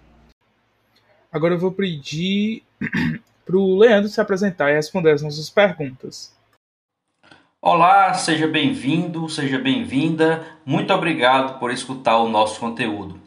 Agora 1.31 1.55
eu 1.55 1.59
vou 1.59 1.71
pedir 1.71 2.65
para 3.47 3.57
o 3.57 3.79
Leandro 3.79 4.09
se 4.09 4.21
apresentar 4.21 4.73
e 4.73 4.75
responder 4.75 5.13
as 5.13 5.23
nossas 5.23 5.49
perguntas. 5.49 6.35
Olá, 7.63 8.13
seja 8.15 8.49
bem-vindo, 8.49 9.29
seja 9.29 9.59
bem-vinda. 9.59 10.45
Muito 10.65 10.93
obrigado 10.93 11.61
por 11.61 11.71
escutar 11.71 12.19
o 12.19 12.29
nosso 12.29 12.59
conteúdo. 12.59 13.26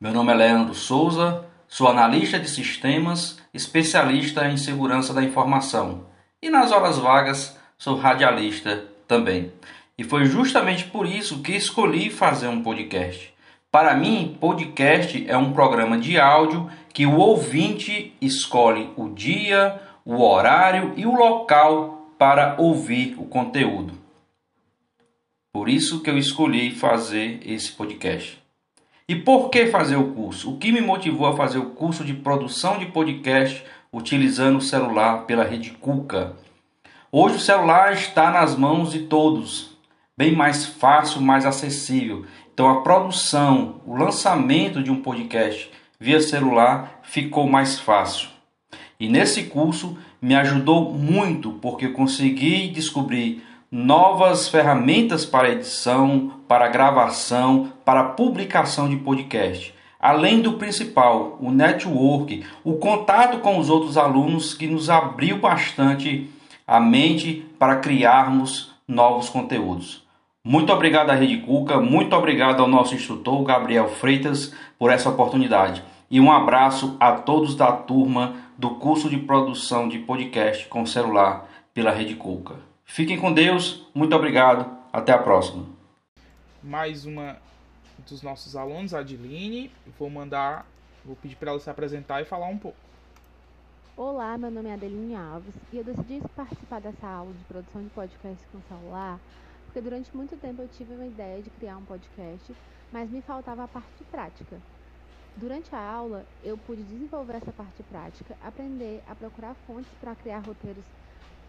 Meu 0.00 0.12
nome 0.12 0.32
é 0.32 0.36
Leandro 0.36 0.76
Souza, 0.76 1.44
sou 1.66 1.88
analista 1.88 2.38
de 2.38 2.48
sistemas, 2.48 3.36
especialista 3.52 4.48
em 4.48 4.56
segurança 4.56 5.12
da 5.12 5.24
informação 5.24 6.06
e 6.40 6.48
nas 6.48 6.70
horas 6.70 6.98
vagas 6.98 7.58
sou 7.76 7.96
radialista 7.96 8.84
também. 9.08 9.52
E 9.98 10.04
foi 10.04 10.26
justamente 10.26 10.84
por 10.84 11.04
isso 11.04 11.42
que 11.42 11.50
escolhi 11.50 12.10
fazer 12.10 12.46
um 12.46 12.62
podcast. 12.62 13.34
Para 13.72 13.96
mim, 13.96 14.36
podcast 14.40 15.28
é 15.28 15.36
um 15.36 15.52
programa 15.52 15.98
de 15.98 16.16
áudio 16.16 16.70
que 16.94 17.04
o 17.04 17.16
ouvinte 17.16 18.14
escolhe 18.20 18.92
o 18.96 19.08
dia, 19.08 19.82
o 20.04 20.22
horário 20.22 20.92
e 20.96 21.06
o 21.06 21.16
local 21.16 22.12
para 22.16 22.54
ouvir 22.56 23.16
o 23.18 23.24
conteúdo. 23.24 23.94
Por 25.52 25.68
isso 25.68 26.00
que 26.00 26.08
eu 26.08 26.16
escolhi 26.16 26.70
fazer 26.70 27.40
esse 27.44 27.72
podcast. 27.72 28.37
E 29.10 29.16
por 29.16 29.48
que 29.48 29.68
fazer 29.68 29.96
o 29.96 30.12
curso? 30.12 30.50
O 30.50 30.58
que 30.58 30.70
me 30.70 30.82
motivou 30.82 31.26
a 31.26 31.34
fazer 31.34 31.56
o 31.56 31.70
curso 31.70 32.04
de 32.04 32.12
produção 32.12 32.78
de 32.78 32.84
podcast 32.84 33.64
utilizando 33.90 34.58
o 34.58 34.60
celular 34.60 35.24
pela 35.24 35.44
rede 35.44 35.70
Cuca? 35.70 36.36
Hoje 37.10 37.36
o 37.36 37.40
celular 37.40 37.94
está 37.94 38.30
nas 38.30 38.54
mãos 38.54 38.92
de 38.92 39.04
todos, 39.04 39.78
bem 40.14 40.36
mais 40.36 40.66
fácil, 40.66 41.22
mais 41.22 41.46
acessível. 41.46 42.26
Então 42.52 42.68
a 42.68 42.82
produção, 42.82 43.80
o 43.86 43.96
lançamento 43.96 44.82
de 44.82 44.90
um 44.90 45.00
podcast 45.00 45.70
via 45.98 46.20
celular 46.20 47.00
ficou 47.02 47.48
mais 47.48 47.80
fácil. 47.80 48.28
E 49.00 49.08
nesse 49.08 49.44
curso 49.44 49.96
me 50.20 50.34
ajudou 50.34 50.92
muito 50.92 51.52
porque 51.62 51.88
consegui 51.88 52.68
descobrir 52.68 53.42
novas 53.70 54.48
ferramentas 54.48 55.26
para 55.26 55.50
edição, 55.50 56.32
para 56.48 56.68
gravação, 56.68 57.70
para 57.84 58.02
publicação 58.02 58.88
de 58.88 58.96
podcast. 58.96 59.74
Além 60.00 60.40
do 60.40 60.54
principal, 60.54 61.36
o 61.40 61.50
network, 61.50 62.44
o 62.64 62.74
contato 62.74 63.38
com 63.38 63.58
os 63.58 63.68
outros 63.68 63.98
alunos 63.98 64.54
que 64.54 64.66
nos 64.66 64.88
abriu 64.88 65.38
bastante 65.38 66.30
a 66.66 66.80
mente 66.80 67.44
para 67.58 67.76
criarmos 67.76 68.72
novos 68.86 69.28
conteúdos. 69.28 70.06
Muito 70.42 70.72
obrigado 70.72 71.10
à 71.10 71.14
Rede 71.14 71.38
Cuca, 71.38 71.78
muito 71.78 72.16
obrigado 72.16 72.60
ao 72.60 72.68
nosso 72.68 72.94
instrutor 72.94 73.42
Gabriel 73.42 73.88
Freitas 73.88 74.54
por 74.78 74.90
essa 74.90 75.10
oportunidade. 75.10 75.82
E 76.10 76.18
um 76.20 76.32
abraço 76.32 76.96
a 76.98 77.12
todos 77.12 77.54
da 77.54 77.70
turma 77.70 78.34
do 78.56 78.70
curso 78.70 79.10
de 79.10 79.18
produção 79.18 79.88
de 79.88 79.98
podcast 79.98 80.66
com 80.68 80.86
celular 80.86 81.48
pela 81.74 81.90
Rede 81.90 82.14
Cuca. 82.14 82.67
Fiquem 82.90 83.20
com 83.20 83.32
Deus, 83.32 83.86
muito 83.94 84.16
obrigado, 84.16 84.66
até 84.90 85.12
a 85.12 85.18
próxima. 85.18 85.66
Mais 86.62 87.04
uma 87.04 87.36
dos 88.08 88.22
nossos 88.22 88.56
alunos, 88.56 88.94
a 88.94 89.00
Adiline, 89.00 89.70
vou 89.98 90.08
mandar, 90.08 90.66
vou 91.04 91.14
pedir 91.14 91.36
para 91.36 91.50
ela 91.50 91.60
se 91.60 91.68
apresentar 91.68 92.22
e 92.22 92.24
falar 92.24 92.46
um 92.46 92.56
pouco. 92.56 92.78
Olá, 93.94 94.38
meu 94.38 94.50
nome 94.50 94.70
é 94.70 94.72
Adeline 94.72 95.14
Alves 95.14 95.54
e 95.70 95.76
eu 95.76 95.84
decidi 95.84 96.20
participar 96.34 96.80
dessa 96.80 97.06
aula 97.06 97.30
de 97.32 97.44
produção 97.44 97.82
de 97.82 97.90
podcast 97.90 98.44
com 98.50 98.58
celular 98.62 99.20
porque 99.66 99.82
durante 99.82 100.16
muito 100.16 100.34
tempo 100.38 100.62
eu 100.62 100.68
tive 100.68 100.94
uma 100.94 101.06
ideia 101.06 101.42
de 101.42 101.50
criar 101.50 101.76
um 101.76 101.84
podcast, 101.84 102.56
mas 102.90 103.10
me 103.10 103.20
faltava 103.20 103.64
a 103.64 103.68
parte 103.68 104.02
prática. 104.10 104.58
Durante 105.36 105.72
a 105.74 105.78
aula, 105.78 106.24
eu 106.42 106.56
pude 106.56 106.82
desenvolver 106.82 107.36
essa 107.36 107.52
parte 107.52 107.82
prática, 107.82 108.34
aprender 108.42 109.02
a 109.06 109.14
procurar 109.14 109.54
fontes 109.66 109.92
para 110.00 110.14
criar 110.14 110.38
roteiros 110.38 110.84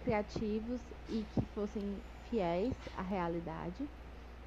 criativos 0.10 0.82
e 1.08 1.24
que 1.26 1.45
fossem 1.54 2.04
fiéis 2.24 2.74
à 2.93 3.04
realidade. 3.04 3.88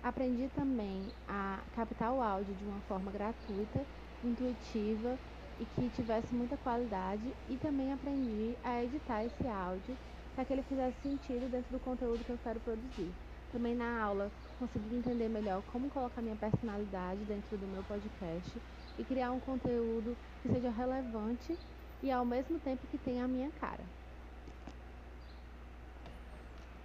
Aprendi 0.03 0.49
também 0.49 1.15
a 1.25 1.65
captar 1.71 2.13
o 2.13 2.21
áudio 2.21 2.53
de 2.57 2.65
uma 2.65 2.81
forma 2.81 3.13
gratuita, 3.13 3.87
intuitiva 4.21 5.21
e 5.57 5.65
que 5.65 5.89
tivesse 5.89 6.35
muita 6.35 6.59
qualidade 6.59 7.33
e 7.47 7.57
também 7.59 7.93
aprendi 7.93 8.59
a 8.61 8.83
editar 8.83 9.25
esse 9.25 9.47
áudio 9.47 9.97
para 10.35 10.45
que 10.45 10.53
ele 10.53 10.65
fizesse 10.65 11.01
sentido 11.01 11.49
dentro 11.49 11.71
do 11.71 11.79
conteúdo 11.79 12.25
que 12.25 12.33
eu 12.33 12.39
quero 12.39 12.59
produzir. 12.59 13.15
Também 13.49 13.77
na 13.77 14.03
aula 14.03 14.33
consegui 14.57 14.97
entender 14.97 15.29
melhor 15.29 15.63
como 15.63 15.89
colocar 15.89 16.21
minha 16.23 16.35
personalidade 16.37 17.25
dentro 17.25 17.57
do 17.57 17.69
meu 17.69 17.85
podcast 17.85 18.61
e 18.99 19.05
criar 19.05 19.31
um 19.31 19.39
conteúdo 19.39 20.19
que 20.41 20.49
seja 20.49 20.71
relevante 20.71 21.57
e 22.03 22.11
ao 22.11 22.25
mesmo 22.25 22.59
tempo 22.59 22.89
que 22.89 22.99
tenha 22.99 23.25
a 23.25 23.29
minha 23.29 23.53
cara. 23.53 24.02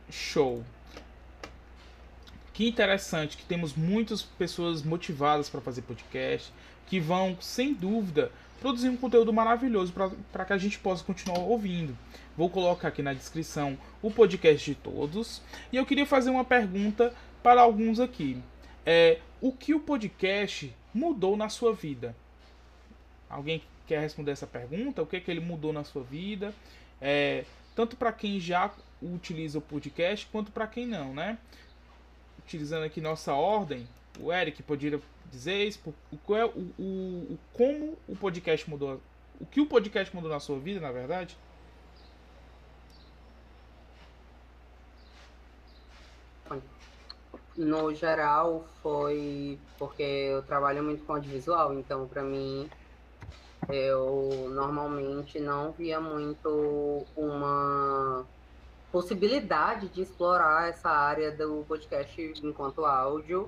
Show. 0.09 0.63
Que 2.53 2.67
interessante 2.67 3.37
que 3.37 3.45
temos 3.45 3.75
muitas 3.75 4.21
pessoas 4.21 4.81
motivadas 4.81 5.49
para 5.49 5.61
fazer 5.61 5.83
podcast, 5.83 6.51
que 6.87 6.99
vão, 6.99 7.37
sem 7.39 7.73
dúvida, 7.73 8.31
produzir 8.59 8.89
um 8.89 8.97
conteúdo 8.97 9.31
maravilhoso 9.31 9.93
para 10.31 10.45
que 10.45 10.53
a 10.53 10.57
gente 10.57 10.79
possa 10.79 11.03
continuar 11.03 11.39
ouvindo. 11.39 11.95
Vou 12.35 12.49
colocar 12.49 12.87
aqui 12.87 13.01
na 13.01 13.13
descrição 13.13 13.77
o 14.01 14.09
podcast 14.09 14.71
de 14.71 14.75
todos. 14.75 15.41
E 15.71 15.77
eu 15.77 15.85
queria 15.85 16.05
fazer 16.05 16.29
uma 16.29 16.45
pergunta 16.45 17.13
para 17.43 17.61
alguns 17.61 17.99
aqui. 17.99 18.41
É, 18.85 19.19
o 19.41 19.51
que 19.51 19.73
o 19.73 19.79
podcast 19.79 20.73
mudou 20.93 21.37
na 21.37 21.49
sua 21.49 21.73
vida? 21.73 22.15
Alguém 23.29 23.61
quer 23.85 23.99
responder 23.99 24.31
essa 24.31 24.47
pergunta? 24.47 25.01
O 25.01 25.05
que, 25.05 25.17
é 25.17 25.19
que 25.19 25.29
ele 25.29 25.39
mudou 25.39 25.71
na 25.71 25.83
sua 25.83 26.03
vida? 26.03 26.53
É, 26.99 27.45
tanto 27.75 27.95
para 27.95 28.11
quem 28.11 28.39
já 28.39 28.71
utiliza 29.01 29.57
o 29.57 29.61
podcast 29.61 30.25
quanto 30.27 30.51
para 30.51 30.67
quem 30.67 30.87
não, 30.87 31.13
né? 31.13 31.37
Utilizando 32.39 32.83
aqui 32.83 33.01
nossa 33.01 33.33
ordem, 33.33 33.87
o 34.19 34.31
Eric 34.31 34.63
poderia 34.63 35.01
dizer 35.31 35.67
isso, 35.67 35.93
o, 36.11 36.35
é, 36.35 36.45
o, 36.45 36.49
o, 36.49 36.83
o, 37.33 37.39
como 37.53 37.97
o 38.07 38.15
podcast 38.15 38.69
mudou, 38.69 39.01
o 39.39 39.45
que 39.45 39.61
o 39.61 39.65
podcast 39.65 40.15
mudou 40.15 40.29
na 40.29 40.39
sua 40.39 40.59
vida, 40.59 40.79
na 40.79 40.91
verdade? 40.91 41.37
No 47.55 47.93
geral, 47.93 48.67
foi 48.83 49.59
porque 49.79 50.03
eu 50.03 50.43
trabalho 50.43 50.83
muito 50.83 51.03
com 51.03 51.13
audiovisual, 51.13 51.73
então 51.73 52.07
para 52.07 52.21
mim 52.21 52.69
eu 53.67 54.47
normalmente 54.51 55.39
não 55.39 55.71
via 55.71 55.99
muito 55.99 57.03
uma 57.15 58.25
possibilidade 58.97 59.89
de 59.89 60.01
explorar 60.01 60.69
essa 60.69 60.89
área 60.89 61.29
do 61.29 61.63
podcast 61.67 62.19
enquanto 62.43 62.83
áudio, 62.83 63.47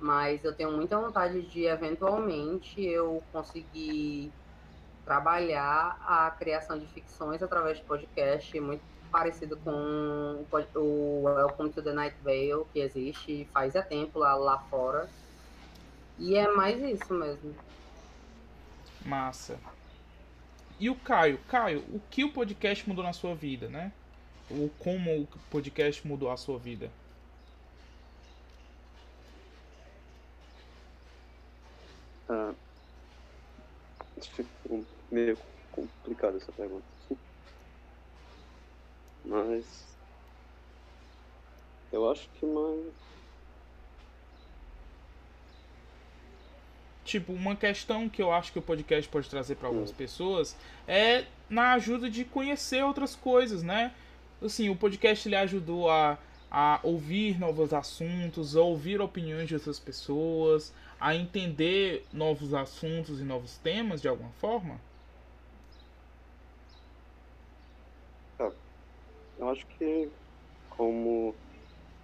mas 0.00 0.44
eu 0.44 0.52
tenho 0.52 0.72
muita 0.72 0.98
vontade 0.98 1.42
de 1.42 1.64
eventualmente 1.64 2.82
eu 2.82 3.22
conseguir 3.30 4.32
trabalhar 5.04 5.96
a 6.04 6.28
criação 6.32 6.76
de 6.76 6.88
ficções 6.88 7.40
através 7.40 7.78
de 7.78 7.84
podcast, 7.84 8.58
muito 8.58 8.82
parecido 9.12 9.56
com 9.58 10.44
o 10.74 11.22
Welcome 11.22 11.70
to 11.70 11.82
the 11.82 11.92
Night 11.92 12.16
Vale, 12.24 12.64
que 12.72 12.80
existe 12.80 13.48
faz 13.52 13.76
é 13.76 13.82
tempo 13.82 14.18
lá, 14.18 14.34
lá 14.34 14.58
fora. 14.70 15.08
E 16.18 16.34
é 16.34 16.50
mais 16.52 16.82
isso 16.82 17.14
mesmo. 17.14 17.54
Massa. 19.06 19.56
E 20.80 20.90
o 20.90 20.96
Caio? 20.96 21.38
Caio, 21.46 21.84
o 21.90 22.00
que 22.10 22.24
o 22.24 22.32
podcast 22.32 22.88
mudou 22.88 23.04
na 23.04 23.12
sua 23.12 23.36
vida, 23.36 23.68
né? 23.68 23.92
Ou 24.50 24.68
como 24.78 25.22
o 25.22 25.28
podcast 25.50 26.06
mudou 26.06 26.30
a 26.30 26.36
sua 26.36 26.58
vida? 26.58 26.90
Ah, 32.28 32.52
ficou 34.20 34.84
meio 35.10 35.38
complicada 35.72 36.36
essa 36.36 36.52
pergunta. 36.52 36.84
Mas 39.24 39.96
eu 41.92 42.10
acho 42.10 42.28
que 42.30 42.46
mais 42.46 42.92
tipo, 47.10 47.32
uma 47.32 47.56
questão 47.56 48.08
que 48.08 48.22
eu 48.22 48.32
acho 48.32 48.52
que 48.52 48.58
o 48.58 48.62
podcast 48.62 49.08
pode 49.10 49.28
trazer 49.28 49.56
para 49.56 49.66
algumas 49.66 49.90
hum. 49.90 49.94
pessoas 49.94 50.56
é 50.86 51.24
na 51.48 51.72
ajuda 51.72 52.08
de 52.08 52.24
conhecer 52.24 52.84
outras 52.84 53.16
coisas, 53.16 53.64
né? 53.64 53.92
Assim, 54.42 54.70
o 54.70 54.76
podcast 54.76 55.28
lhe 55.28 55.36
ajudou 55.36 55.90
a, 55.90 56.18
a 56.50 56.80
ouvir 56.82 57.38
novos 57.38 57.72
assuntos, 57.74 58.56
a 58.56 58.62
ouvir 58.62 59.00
opiniões 59.00 59.48
de 59.48 59.54
outras 59.54 59.78
pessoas, 59.78 60.74
a 60.98 61.14
entender 61.14 62.06
novos 62.12 62.54
assuntos 62.54 63.20
e 63.20 63.24
novos 63.24 63.58
temas 63.58 64.00
de 64.00 64.08
alguma 64.08 64.32
forma? 64.32 64.80
É, 68.40 68.50
eu 69.38 69.48
acho 69.50 69.66
que 69.66 70.10
como 70.68 71.34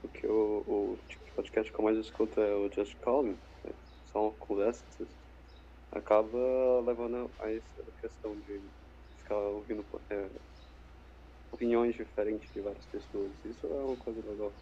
o 0.03 0.09
que 0.09 0.27
o, 0.27 0.65
o 0.67 0.99
tipo 1.09 1.25
podcast 1.37 1.73
que 1.73 1.79
eu 1.79 1.85
mais 1.85 1.99
escuto 1.99 2.41
é 2.41 2.55
o 2.55 2.71
Just 2.73 2.97
Call 3.01 3.23
Me, 3.23 3.39
são 4.05 4.31
conversas, 4.33 5.09
acaba 5.91 6.39
levando 6.87 7.31
a 7.39 7.51
essa 7.51 7.93
questão 8.01 8.39
de 8.41 8.71
ficar 9.17 9.37
ouvindo 9.37 9.85
é, 10.11 10.31
opiniões 11.57 11.97
diferentes 11.97 12.53
de 12.53 12.61
várias 12.61 12.85
pessoas. 12.85 13.31
Isso 13.45 13.67
é 13.67 13.85
uma 13.85 13.97
coisa 13.97 14.21
legal. 14.29 14.53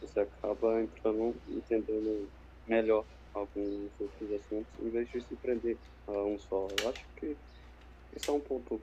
Você 0.00 0.20
acaba 0.20 0.82
entrando, 0.82 1.34
entendendo 1.48 2.28
melhor 2.66 3.04
alguns 3.34 3.90
outros 3.98 4.32
assuntos, 4.32 4.72
em 4.80 4.90
vez 4.90 5.10
de 5.10 5.20
se 5.22 5.34
prender 5.36 5.76
a 6.06 6.12
um 6.12 6.38
só. 6.38 6.68
Eu 6.80 6.90
acho 6.90 7.04
que 7.16 7.36
esse 8.14 8.28
é 8.28 8.32
um 8.32 8.40
ponto 8.40 8.80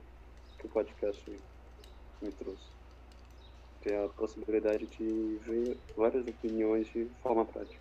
que 0.58 0.66
o 0.66 0.68
podcast 0.68 1.22
me 2.20 2.32
trouxe. 2.32 2.66
Ter 3.82 3.94
a 3.94 4.08
possibilidade 4.08 4.86
de 4.86 5.38
ver 5.46 5.76
várias 5.96 6.26
opiniões 6.26 6.86
de 6.92 7.06
forma 7.22 7.44
prática. 7.44 7.80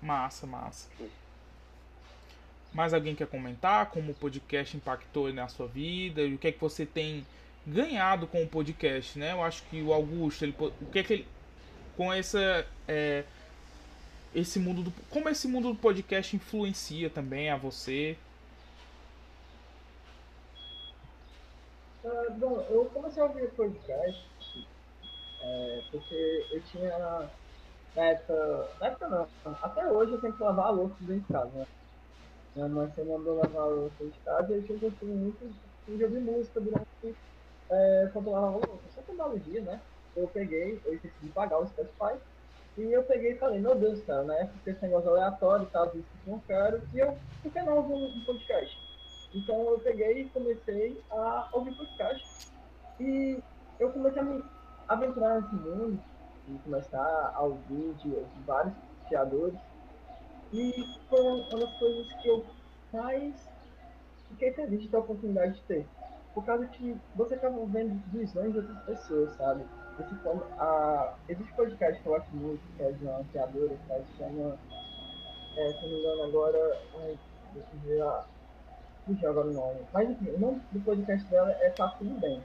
Massa, 0.00 0.46
massa. 0.46 0.88
Mais 2.72 2.94
alguém 2.94 3.14
quer 3.14 3.26
comentar 3.26 3.90
como 3.90 4.12
o 4.12 4.14
podcast 4.14 4.76
impactou 4.76 5.32
na 5.32 5.48
sua 5.48 5.66
vida 5.66 6.22
o 6.22 6.38
que 6.38 6.48
é 6.48 6.52
que 6.52 6.60
você 6.60 6.86
tem 6.86 7.26
ganhado 7.68 8.26
com 8.26 8.42
o 8.42 8.48
podcast, 8.48 9.18
né? 9.18 9.32
Eu 9.32 9.42
acho 9.42 9.62
que 9.64 9.82
o 9.82 9.92
Augusto, 9.92 10.44
ele, 10.44 10.54
o 10.58 10.86
que 10.86 10.98
é 10.98 11.02
que 11.02 11.12
ele 11.12 11.28
com 11.96 12.12
essa 12.12 12.64
é, 12.86 13.24
esse 14.34 14.58
mundo 14.58 14.84
do 14.84 14.92
como 15.10 15.28
esse 15.28 15.48
mundo 15.48 15.72
do 15.72 15.74
podcast 15.74 16.34
influencia 16.34 17.10
também 17.10 17.50
a 17.50 17.56
você? 17.56 18.16
Uh, 22.04 22.32
bom, 22.34 22.66
eu 22.70 22.84
comecei 22.86 23.22
a 23.22 23.26
ouvir 23.26 23.50
podcast 23.50 24.24
é, 25.42 25.82
porque 25.90 26.46
eu 26.52 26.62
tinha 26.62 27.28
na 27.96 28.04
época, 28.04 28.68
na 28.80 28.86
época 28.86 29.08
não, 29.08 29.54
até 29.62 29.86
hoje 29.90 30.12
eu 30.12 30.20
tenho 30.20 30.32
que 30.32 30.42
lavar 30.42 30.66
a 30.66 30.70
louça 30.70 30.94
dentro 31.00 31.26
de 31.26 31.32
casa, 31.32 31.50
né? 31.52 31.66
Minha 32.54 32.68
mãe 32.68 32.86
sempre 32.88 33.10
mandou 33.10 33.36
lavar 33.36 33.62
a 33.62 33.66
louça 33.66 34.04
de 34.04 34.18
casa 34.24 34.52
e 34.52 34.56
eu 34.56 34.62
tinha 34.62 34.78
gostado 34.78 35.12
muito 35.12 35.54
de 35.88 36.04
ouvir 36.04 36.20
música 36.20 36.60
durante 36.60 37.16
é, 37.70 38.10
quando 38.12 38.28
eu 38.28 38.32
lavava 38.32 38.56
louça. 38.56 38.88
Só 38.94 39.02
que 39.02 39.12
um 39.12 39.38
dia, 39.38 39.60
né? 39.62 39.80
Eu 40.16 40.28
peguei, 40.28 40.80
eu 40.84 40.92
decidi 40.98 41.28
pagar 41.32 41.58
o 41.58 41.66
Spotify 41.66 42.18
e 42.76 42.92
eu 42.92 43.02
peguei 43.02 43.32
e 43.32 43.38
falei, 43.38 43.60
meu 43.60 43.74
Deus, 43.74 44.02
cara, 44.04 44.22
né? 44.22 44.50
Porque 44.52 44.70
esse 44.70 44.82
negócio 44.82 45.10
aleatório 45.10 45.64
e 45.64 45.70
tal, 45.70 45.86
isso 45.86 46.06
que 46.24 46.30
não 46.30 46.38
quero, 46.40 46.80
e 46.94 46.98
eu, 46.98 47.16
por 47.42 47.52
que 47.52 47.62
não 47.62 47.76
ouvir 47.76 47.94
um 47.94 48.24
podcast? 48.24 48.78
Então 49.34 49.70
eu 49.70 49.78
peguei 49.80 50.22
e 50.22 50.28
comecei 50.30 51.02
a 51.10 51.48
ouvir 51.52 51.76
podcast. 51.76 52.52
E 53.00 53.42
eu 53.78 53.92
comecei 53.92 54.22
a 54.22 54.24
me 54.24 54.44
aventurar 54.88 55.40
nesse 55.40 55.54
mundo 55.54 56.00
e 56.48 56.58
começar 56.58 57.32
a 57.34 57.42
ouvir 57.42 57.94
de, 57.94 58.10
de 58.10 58.42
vários 58.46 58.74
criadores. 59.06 59.58
E 60.52 60.72
foi 61.10 61.20
uma 61.20 61.58
das 61.58 61.78
coisas 61.78 62.12
que 62.14 62.28
eu 62.28 62.46
mais 62.92 63.48
fiquei 64.30 64.52
feliz 64.52 64.82
de 64.82 64.88
ter 64.88 64.96
a 64.96 65.00
oportunidade 65.00 65.54
de 65.54 65.62
ter. 65.62 65.86
Por 66.34 66.44
causa 66.44 66.66
que 66.66 66.96
você 67.16 67.34
acaba 67.34 67.64
vendo 67.66 68.00
visões 68.12 68.52
de 68.52 68.58
outras 68.58 68.78
pessoas, 68.84 69.36
sabe? 69.36 69.64
Esse, 69.98 70.14
a, 70.58 71.14
existe 71.28 71.52
podcast 71.54 72.00
que 72.00 72.08
eu 72.08 72.12
gosto 72.12 72.30
muito, 72.36 72.60
que 72.76 72.82
é 72.82 72.92
de 72.92 73.04
uma 73.04 73.24
criadora, 73.24 73.74
que 73.74 74.16
chama, 74.16 74.56
é, 75.56 75.72
se 75.72 75.82
não 75.82 75.88
me 75.88 75.98
engano 75.98 76.22
agora, 76.24 76.80
ai, 77.00 77.18
deixa 77.52 77.68
eu 77.74 77.80
ver 77.80 78.02
a. 78.02 78.24
Fugiu 79.04 79.30
agora 79.30 79.48
o 79.48 79.52
nome. 79.52 79.80
Mas 79.92 80.10
enfim, 80.10 80.30
o 80.30 80.38
nome 80.38 80.62
do 80.70 80.80
podcast 80.80 81.26
dela 81.28 81.50
é 81.50 81.70
Tá 81.70 81.88
Tudo 81.98 82.14
Bem. 82.20 82.42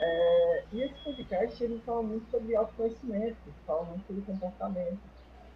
É, 0.00 0.64
e 0.72 0.82
esse 0.82 0.94
podcast 1.04 1.62
ele 1.62 1.80
fala 1.84 2.02
muito 2.02 2.28
sobre 2.30 2.56
autoconhecimento, 2.56 3.36
fala 3.66 3.84
muito 3.84 4.06
sobre 4.06 4.22
comportamento. 4.22 4.98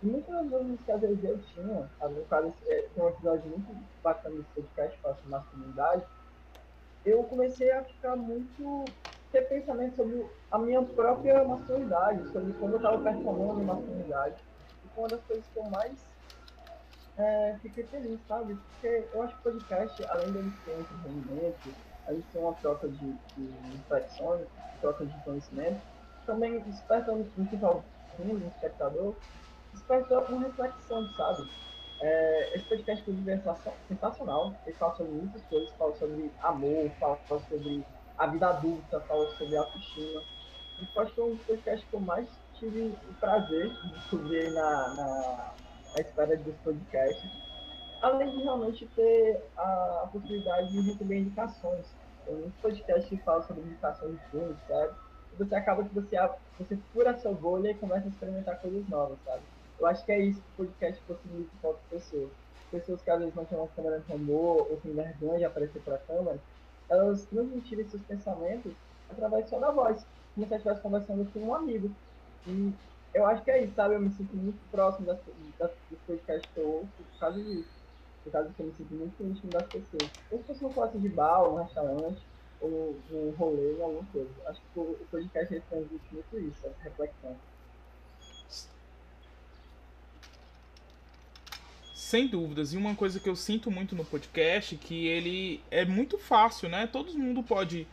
E 0.03 0.07
muitas 0.07 0.50
das 0.50 0.62
vezes 0.62 0.81
que 0.85 0.92
às 0.92 1.00
vezes 1.00 1.24
eu 1.24 1.38
tinha, 1.55 1.90
no 2.03 2.24
caso, 2.27 2.53
é, 2.66 2.83
tem 2.94 3.03
um 3.03 3.09
episódio 3.09 3.50
muito 3.50 3.74
bacana 4.03 4.37
desse 4.37 4.50
podcast, 4.50 4.98
fala 5.00 5.14
sobre 5.14 5.31
masculinidade, 5.31 6.05
eu 7.05 7.23
comecei 7.25 7.71
a 7.71 7.85
ficar 7.85 8.17
muito 8.17 8.85
ter 9.31 9.43
pensamento 9.49 9.97
sobre 9.97 10.25
a 10.51 10.59
minha 10.59 10.83
própria 10.83 11.45
masculinidade, 11.45 12.29
sobre 12.33 12.53
como 12.55 12.73
eu 12.73 12.77
estava 12.77 13.03
performando 13.03 13.61
a 13.61 13.75
masculinidade. 13.75 14.37
E 14.85 14.88
foi 14.95 15.05
uma 15.05 15.09
das 15.09 15.25
coisas 15.25 15.45
que 15.47 15.59
eu 15.59 15.64
mais 15.64 16.07
é, 17.19 17.59
fiquei 17.61 17.85
feliz, 17.85 18.21
sabe? 18.27 18.55
Porque 18.55 19.09
eu 19.12 19.23
acho 19.23 19.35
que 19.35 19.49
o 19.49 19.53
podcast, 19.53 20.05
além 20.05 20.33
dele 20.33 20.53
ter 20.64 20.79
entretenimento, 20.79 21.75
a 22.07 22.12
gente 22.12 22.27
tem 22.29 22.40
uma 22.40 22.55
troca 22.55 22.88
de, 22.88 23.12
de 23.37 23.77
reflexões, 23.77 24.47
troca 24.81 25.05
de 25.05 25.25
conhecimento, 25.25 25.81
também 26.27 26.61
desperta 26.61 27.12
no 27.12 27.25
que 27.25 27.55
está 27.55 27.71
ouvindo, 27.71 28.47
espectador, 28.47 29.17
desperta 29.73 30.21
uma 30.21 30.43
reflexão, 30.43 31.12
sabe? 31.17 31.49
É, 32.05 32.51
esse 32.55 32.64
podcast, 32.67 33.01
inclusive, 33.01 33.31
é 33.31 33.43
sensacional. 33.88 34.55
Ele 34.67 34.77
fala 34.77 34.95
sobre 34.95 35.12
muitas 35.12 35.43
coisas, 35.45 35.71
fala 35.71 35.97
sobre 35.97 36.31
amor, 36.43 36.90
fala, 37.01 37.19
sobre 37.49 37.83
a 38.19 38.27
vida 38.27 38.47
adulta, 38.47 39.01
fala 39.01 39.27
sobre 39.38 39.57
autoestima. 39.57 40.21
E 40.83 41.01
acho 41.01 41.14
que 41.14 41.21
é 41.21 41.25
um 41.25 41.35
dos 41.35 41.47
podcasts 41.47 41.88
que 41.88 41.97
eu 41.97 42.01
mais 42.01 42.29
tive 42.57 42.88
o 42.88 43.14
prazer 43.19 43.71
de 43.71 43.88
descobrir 43.88 44.53
na, 44.53 44.95
na, 44.95 45.55
na 45.95 46.01
esfera 46.03 46.37
dos 46.37 46.55
podcasts, 46.57 47.31
além 48.03 48.31
de 48.33 48.43
realmente 48.43 48.87
ter 48.95 49.43
a, 49.57 50.03
a 50.05 50.09
possibilidade 50.09 50.73
de 50.73 50.81
receber 50.83 51.21
indicações. 51.21 51.87
Tem 52.27 52.35
muitos 52.35 52.61
podcasts 52.61 53.09
que 53.09 53.17
falam 53.25 53.43
sobre 53.45 53.62
indicações 53.62 54.12
de 54.12 54.31
filmes, 54.31 54.59
sabe? 54.69 54.93
E 55.33 55.37
você 55.37 55.55
acaba 55.55 55.83
que 55.83 55.95
você, 55.95 56.17
você 56.59 56.77
fura 56.93 57.12
a 57.12 57.19
sua 57.19 57.33
bolha 57.33 57.71
e 57.71 57.75
começa 57.75 58.07
a 58.07 58.11
experimentar 58.11 58.61
coisas 58.61 58.87
novas, 58.90 59.19
sabe? 59.25 59.40
Eu 59.79 59.87
acho 59.87 60.05
que 60.05 60.13
é 60.13 60.21
isso 60.25 60.43
que 60.43 60.51
o 60.51 60.55
podcast 60.55 61.05
possibilita 61.05 61.57
para 61.61 61.71
outras 61.71 61.89
pessoas. 61.89 62.33
Pessoas 62.71 63.03
que 63.03 63.11
às 63.11 63.19
vezes 63.21 63.35
não 63.35 63.47
têm 63.47 63.59
uma 63.59 63.69
câmera 63.73 64.01
de 64.01 64.07
robô 64.07 64.69
ou 64.71 64.81
têm 64.81 64.95
vergonha 64.95 65.39
de 65.39 65.45
aparecer 65.45 65.83
para 65.83 65.97
a 65.97 65.99
câmera, 65.99 66.45
elas 66.89 67.27
transmitirem 67.27 67.87
seus 67.87 68.03
pensamentos 68.05 68.77
através 69.09 69.49
só 69.49 69.59
da 69.59 69.71
voz, 69.73 70.05
como 70.35 70.47
se 70.47 70.55
estivesse 70.55 70.83
conversando 70.83 71.31
com 71.33 71.41
um 71.49 71.55
amigo. 71.55 71.97
E 72.47 72.79
eu 73.13 73.27
acho 73.27 73.45
que 73.45 73.51
é 73.51 73.65
isso, 73.65 73.75
sabe? 73.75 73.95
Eu 73.95 74.01
me 74.01 74.11
sinto 74.11 74.37
muito 74.37 74.69
próximo 74.69 75.07
das, 75.07 75.21
das, 75.59 75.73
dos 75.89 76.01
podcasts 76.03 76.51
que 76.53 76.59
eu 76.61 76.69
ouço 76.69 77.05
por 77.05 77.19
causa 77.19 77.43
disso. 77.43 77.85
Por 78.23 78.33
causa 78.33 78.53
que 78.55 78.61
eu 78.63 78.67
me 78.67 78.75
sinto 78.75 78.95
muito 78.95 79.23
íntimo 79.25 79.53
das 79.53 79.71
pessoas. 79.71 80.11
Ou 80.29 80.41
se 80.41 80.47
fosse 80.47 80.65
uma 80.65 80.75
classe 80.75 80.99
de 81.01 81.09
bar, 81.09 81.49
um 81.51 81.57
restaurante, 81.57 82.29
ou 82.59 83.05
um 83.11 83.31
rolê, 83.37 83.81
alguma 83.81 84.07
coisa. 84.11 84.35
Acho 84.49 84.63
que 84.63 84.79
o 84.79 85.07
podcast 85.11 85.55
ele 85.55 85.65
transmite 85.67 86.13
muito 86.15 86.39
isso, 86.39 86.67
essa 86.67 86.83
reflexão. 86.83 87.41
Sem 92.05 92.27
dúvidas. 92.27 92.75
E 92.75 92.77
uma 92.77 92.95
coisa 92.95 93.19
que 93.19 93.27
eu 93.27 93.35
sinto 93.35 93.71
muito 93.71 93.97
no 93.97 94.05
podcast 94.05 94.77
que 94.77 95.07
ele 95.07 95.62
é 95.71 95.87
muito 95.87 96.19
fácil, 96.19 96.69
né? 96.69 96.87
Todo 96.87 97.19
mundo 97.19 97.43
pode 97.43 97.87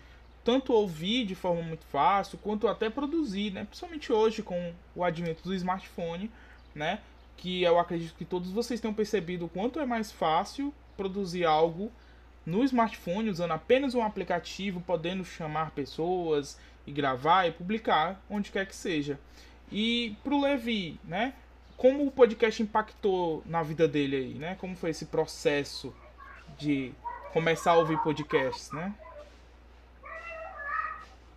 tanto 0.43 0.73
ouvir 0.73 1.25
de 1.25 1.33
forma 1.33 1.61
muito 1.61 1.85
fácil, 1.85 2.37
quanto 2.37 2.67
até 2.67 2.89
produzir, 2.89 3.51
né? 3.51 3.63
Principalmente 3.63 4.11
hoje 4.11 4.43
com 4.43 4.73
o 4.93 5.05
advento 5.05 5.41
do 5.43 5.55
smartphone, 5.55 6.29
né? 6.75 6.99
Que 7.37 7.63
eu 7.63 7.79
acredito 7.79 8.13
que 8.15 8.25
todos 8.25 8.51
vocês 8.51 8.81
tenham 8.81 8.93
percebido 8.93 9.45
o 9.45 9.49
quanto 9.49 9.79
é 9.79 9.85
mais 9.85 10.11
fácil 10.11 10.73
produzir 10.97 11.45
algo 11.45 11.89
no 12.45 12.65
smartphone 12.65 13.29
usando 13.29 13.51
apenas 13.51 13.95
um 13.95 14.03
aplicativo, 14.03 14.81
podendo 14.81 15.23
chamar 15.23 15.71
pessoas 15.71 16.59
e 16.85 16.91
gravar 16.91 17.47
e 17.47 17.53
publicar 17.53 18.21
onde 18.29 18.51
quer 18.51 18.67
que 18.67 18.75
seja. 18.75 19.17
E 19.71 20.17
pro 20.21 20.41
Levi, 20.41 20.99
né? 21.05 21.33
Como 21.81 22.05
o 22.05 22.11
podcast 22.11 22.61
impactou 22.61 23.41
na 23.43 23.63
vida 23.63 23.87
dele 23.87 24.15
aí, 24.15 24.33
né? 24.35 24.55
Como 24.61 24.75
foi 24.75 24.91
esse 24.91 25.07
processo 25.07 25.91
de 26.55 26.93
começar 27.33 27.71
a 27.71 27.77
ouvir 27.77 27.97
podcasts, 28.03 28.71
né? 28.71 28.93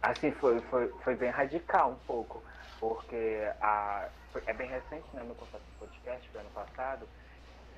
Assim, 0.02 0.32
foi, 0.32 0.60
foi, 0.68 0.88
foi 1.02 1.14
bem 1.14 1.30
radical 1.30 1.92
um 1.92 2.06
pouco, 2.06 2.42
porque 2.78 3.50
a, 3.58 4.06
é 4.44 4.52
bem 4.52 4.68
recente, 4.68 5.06
né, 5.14 5.22
meu 5.24 5.34
contato 5.34 5.62
com 5.78 5.86
podcast, 5.86 6.28
foi 6.28 6.42
ano 6.42 6.50
passado, 6.50 7.08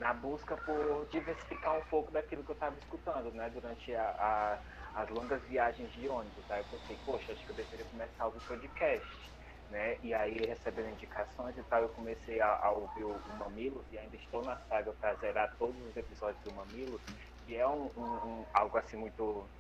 na 0.01 0.13
busca 0.13 0.57
por 0.57 1.07
diversificar 1.13 1.79
um 1.79 1.85
pouco 1.85 2.11
daquilo 2.11 2.43
que 2.43 2.51
eu 2.51 2.55
estava 2.55 2.77
escutando, 2.81 3.31
né, 3.31 3.49
durante 3.55 3.95
a, 3.95 4.59
a, 4.97 5.03
as 5.03 5.09
longas 5.11 5.41
viagens 5.43 5.93
de 5.93 6.09
ônibus. 6.09 6.51
Aí 6.51 6.59
eu 6.63 6.79
pensei, 6.81 6.99
poxa, 7.07 7.31
acho 7.31 7.45
que 7.45 7.51
eu 7.51 7.57
deveria 7.57 7.87
começar 7.87 8.25
a 8.25 8.27
ouvir 8.27 8.41
podcast, 8.41 9.07
né, 9.69 9.99
e 10.03 10.15
aí 10.15 10.47
recebendo 10.47 10.91
indicações 10.91 11.57
e 11.57 11.65
tal, 11.65 11.83
eu 11.83 11.89
comecei 11.91 12.41
a, 12.41 12.49
a 12.67 12.71
ouvir 12.73 13.05
o, 13.05 13.17
o 13.17 13.37
Mamilos 13.37 13.91
e 13.91 13.99
ainda 13.99 14.17
estou 14.17 14.45
na 14.45 14.57
saga 14.57 14.93
para 14.95 15.15
zerar 15.17 15.57
todos 15.59 15.81
os 15.83 15.97
episódios 15.97 16.43
do 16.43 16.53
Mamilos, 16.53 17.03
que 17.45 17.57
é 17.57 17.67
um, 17.67 17.91
um, 17.97 18.03
um 18.43 18.47
algo 18.55 18.79
assim 18.79 18.97
muito 18.97 19.51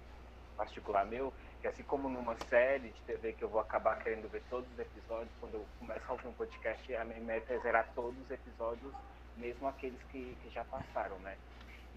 particular 0.57 1.05
meu, 1.07 1.35
que 1.61 1.69
assim 1.69 1.83
como 1.85 2.09
numa 2.09 2.37
série 2.37 2.91
de 2.93 3.03
TV 3.05 3.33
que 3.35 3.45
eu 3.45 3.51
vou 3.51 3.61
acabar 3.61 3.97
querendo 3.97 4.29
ver 4.29 4.45
todos 4.49 4.71
os 4.73 4.79
episódios, 4.79 5.35
quando 5.39 5.55
eu 5.55 5.69
começo 5.79 6.05
a 6.09 6.13
ouvir 6.15 6.29
um 6.29 6.35
podcast, 6.35 6.95
a 6.95 7.05
minha 7.05 7.21
meta 7.21 7.53
é 7.53 7.59
zerar 7.61 7.93
todos 7.95 8.21
os 8.21 8.31
episódios, 8.31 8.95
mesmo 9.35 9.67
aqueles 9.69 10.03
que, 10.05 10.37
que 10.37 10.49
já 10.51 10.65
passaram, 10.65 11.19
né? 11.21 11.39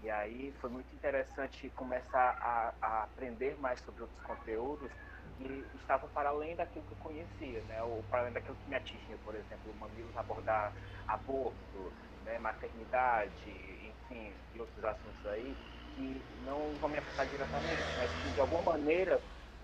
E 0.02 0.10
aí 0.10 0.52
foi 0.60 0.70
muito 0.70 0.94
interessante 0.94 1.70
começar 1.70 2.36
a, 2.40 2.74
a 2.80 3.02
aprender 3.04 3.58
mais 3.58 3.80
sobre 3.80 4.02
outros 4.02 4.20
conteúdos 4.22 4.90
que 5.40 5.64
estavam 5.74 6.08
para 6.10 6.28
além 6.28 6.54
daquilo 6.54 6.84
que 6.84 6.92
eu 6.92 6.96
conhecia, 6.98 7.62
né? 7.64 7.82
Ou 7.82 8.02
para 8.04 8.20
além 8.20 8.32
daquilo 8.32 8.56
que 8.56 8.68
me 8.68 8.76
atingia, 8.76 9.16
por 9.24 9.34
exemplo, 9.34 9.74
Mamilos 9.74 10.16
abordar 10.16 10.72
aborto, 11.08 11.92
né? 12.24 12.38
maternidade, 12.38 13.50
enfim, 13.50 14.34
e 14.54 14.60
outros 14.60 14.84
assuntos 14.84 15.26
aí, 15.26 15.56
que 15.94 16.22
não 16.42 16.76
vão 16.78 16.90
me 16.90 16.98
afetar 16.98 17.26
diretamente, 17.26 17.96
mas 17.96 18.10
que 18.22 18.30
de 18.30 18.40
alguma 18.40 18.72
maneira 18.72 19.20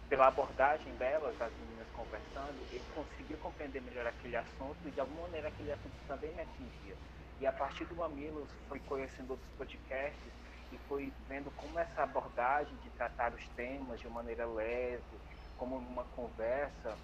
pela 0.08 0.28
abordagem 0.28 0.94
delas, 0.96 1.36
das 1.36 1.52
meninas 1.56 1.88
conversando, 1.90 2.66
eu 2.70 2.80
consegui 2.94 3.36
compreender 3.36 3.82
melhor 3.82 4.06
aquele 4.06 4.36
assunto 4.36 4.88
e 4.88 4.92
de 4.92 5.00
alguma 5.00 5.22
maneira 5.22 5.48
aquele 5.48 5.72
assunto 5.72 5.94
também 6.06 6.32
me 6.34 6.42
atingia. 6.42 6.96
E 7.38 7.46
a 7.46 7.52
partir 7.52 7.84
do 7.84 7.96
Mamilos 7.96 8.50
foi 8.68 8.80
conhecendo 8.80 9.32
outros 9.32 9.50
podcasts 9.52 10.32
e 10.72 10.78
foi 10.78 11.12
vendo 11.28 11.50
como 11.50 11.78
essa 11.78 12.02
abordagem 12.02 12.76
de 12.78 12.90
tratar 12.90 13.34
os 13.34 13.48
temas 13.50 14.00
de 14.00 14.06
uma 14.06 14.22
maneira 14.22 14.46
leve, 14.46 15.20
como 15.56 15.80
numa 15.80 16.04
conversa, 16.04 16.98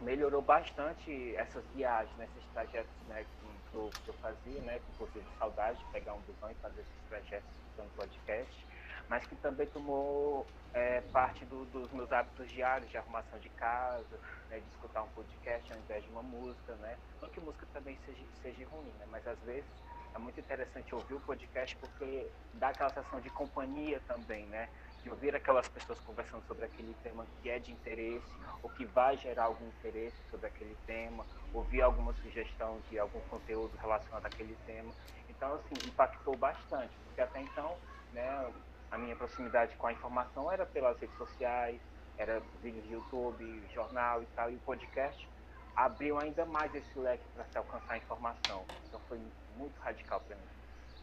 melhorou 0.00 0.42
bastante 0.42 1.34
essas 1.36 1.66
viagens, 1.68 2.16
né, 2.16 2.24
esses 2.26 2.46
trajetos 2.50 2.94
né, 3.06 3.24
que, 3.24 3.74
eu, 3.76 3.94
que 4.02 4.10
eu 4.10 4.14
fazia, 4.14 4.60
né, 4.62 4.80
inclusive 4.88 5.26
saudade 5.38 5.78
de 5.78 5.86
pegar 5.86 6.14
um 6.14 6.22
busão 6.22 6.50
e 6.50 6.54
fazer 6.56 6.80
esses 6.82 7.02
trajetos 7.08 7.50
no 7.78 7.90
podcast 7.90 8.66
mas 9.08 9.24
que 9.26 9.36
também 9.36 9.66
tomou 9.68 10.50
é, 10.72 11.00
parte 11.00 11.44
do, 11.44 11.64
dos 11.66 11.90
meus 11.92 12.10
hábitos 12.12 12.50
diários 12.50 12.90
de 12.90 12.96
arrumação 12.96 13.38
de 13.38 13.48
casa, 13.50 14.20
né, 14.48 14.60
de 14.60 14.68
escutar 14.68 15.02
um 15.02 15.08
podcast 15.08 15.72
ao 15.72 15.78
invés 15.78 16.04
de 16.04 16.10
uma 16.10 16.22
música, 16.22 16.76
né? 16.76 16.98
Não 17.20 17.30
que 17.30 17.40
música 17.40 17.66
também 17.72 17.98
seja, 18.04 18.26
seja 18.42 18.66
ruim, 18.68 18.92
né? 18.94 19.06
Mas 19.06 19.26
às 19.26 19.40
vezes 19.40 19.70
é 20.14 20.18
muito 20.18 20.40
interessante 20.40 20.94
ouvir 20.94 21.14
o 21.14 21.20
podcast 21.20 21.76
porque 21.78 22.32
dá 22.52 22.68
aquela 22.70 22.90
sensação 22.90 23.20
de 23.20 23.30
companhia 23.30 24.00
também, 24.00 24.46
né? 24.46 24.68
De 25.04 25.10
ouvir 25.10 25.36
aquelas 25.36 25.68
pessoas 25.68 26.00
conversando 26.00 26.42
sobre 26.46 26.64
aquele 26.64 26.94
tema 27.02 27.26
que 27.42 27.50
é 27.50 27.58
de 27.58 27.70
interesse 27.70 28.26
ou 28.62 28.70
que 28.70 28.86
vai 28.86 29.18
gerar 29.18 29.44
algum 29.44 29.68
interesse 29.68 30.16
sobre 30.30 30.46
aquele 30.46 30.74
tema, 30.86 31.26
ouvir 31.52 31.82
alguma 31.82 32.14
sugestão 32.14 32.80
de 32.88 32.98
algum 32.98 33.20
conteúdo 33.28 33.76
relacionado 33.76 34.24
àquele 34.24 34.56
tema. 34.64 34.90
Então, 35.28 35.52
assim, 35.56 35.74
impactou 35.86 36.34
bastante, 36.38 36.96
porque 37.04 37.20
até 37.20 37.42
então, 37.42 37.76
né, 38.12 38.50
a 38.90 38.96
minha 38.96 39.14
proximidade 39.14 39.76
com 39.76 39.86
a 39.86 39.92
informação 39.92 40.50
era 40.50 40.64
pelas 40.64 40.98
redes 40.98 41.18
sociais, 41.18 41.82
era 42.16 42.40
vídeos 42.62 42.84
de 42.84 42.94
YouTube, 42.94 43.68
jornal 43.74 44.22
e 44.22 44.26
tal, 44.34 44.50
e 44.50 44.56
o 44.56 44.60
podcast 44.60 45.28
abriu 45.76 46.18
ainda 46.18 46.46
mais 46.46 46.74
esse 46.74 46.98
leque 46.98 47.28
para 47.34 47.44
se 47.44 47.58
alcançar 47.58 47.92
a 47.92 47.98
informação. 47.98 48.64
Então 48.88 48.98
foi 49.00 49.20
muito 49.54 49.78
radical 49.80 50.20
para 50.20 50.34
mim, 50.34 50.48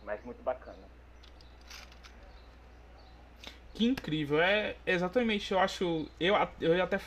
mas 0.01 0.23
muito 0.23 0.41
bacana. 0.41 1.00
Que 3.73 3.85
incrível, 3.85 4.41
é 4.41 4.75
exatamente, 4.85 5.51
eu 5.51 5.59
acho, 5.59 6.05
eu, 6.19 6.35
eu 6.59 6.83
até, 6.83 6.99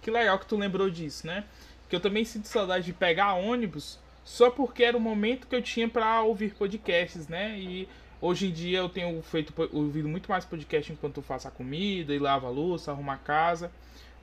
que 0.00 0.10
legal 0.10 0.38
que 0.38 0.46
tu 0.46 0.56
lembrou 0.56 0.88
disso, 0.88 1.26
né? 1.26 1.44
Que 1.88 1.96
eu 1.96 2.00
também 2.00 2.24
sinto 2.24 2.46
saudade 2.46 2.86
de 2.86 2.92
pegar 2.92 3.34
ônibus 3.34 3.98
só 4.24 4.50
porque 4.50 4.84
era 4.84 4.96
o 4.96 5.00
momento 5.00 5.48
que 5.48 5.56
eu 5.56 5.60
tinha 5.60 5.88
para 5.88 6.22
ouvir 6.22 6.54
podcasts, 6.54 7.26
né? 7.26 7.58
E 7.58 7.88
Hoje 8.22 8.46
em 8.46 8.52
dia 8.52 8.78
eu 8.78 8.88
tenho 8.88 9.20
feito 9.20 9.52
ouvido 9.72 10.08
muito 10.08 10.30
mais 10.30 10.44
podcast 10.44 10.92
enquanto 10.92 11.16
eu 11.16 11.24
faço 11.24 11.48
a 11.48 11.50
comida 11.50 12.14
e 12.14 12.20
lavo 12.20 12.46
a 12.46 12.50
louça, 12.50 12.92
arrumo 12.92 13.10
a 13.10 13.16
casa, 13.16 13.68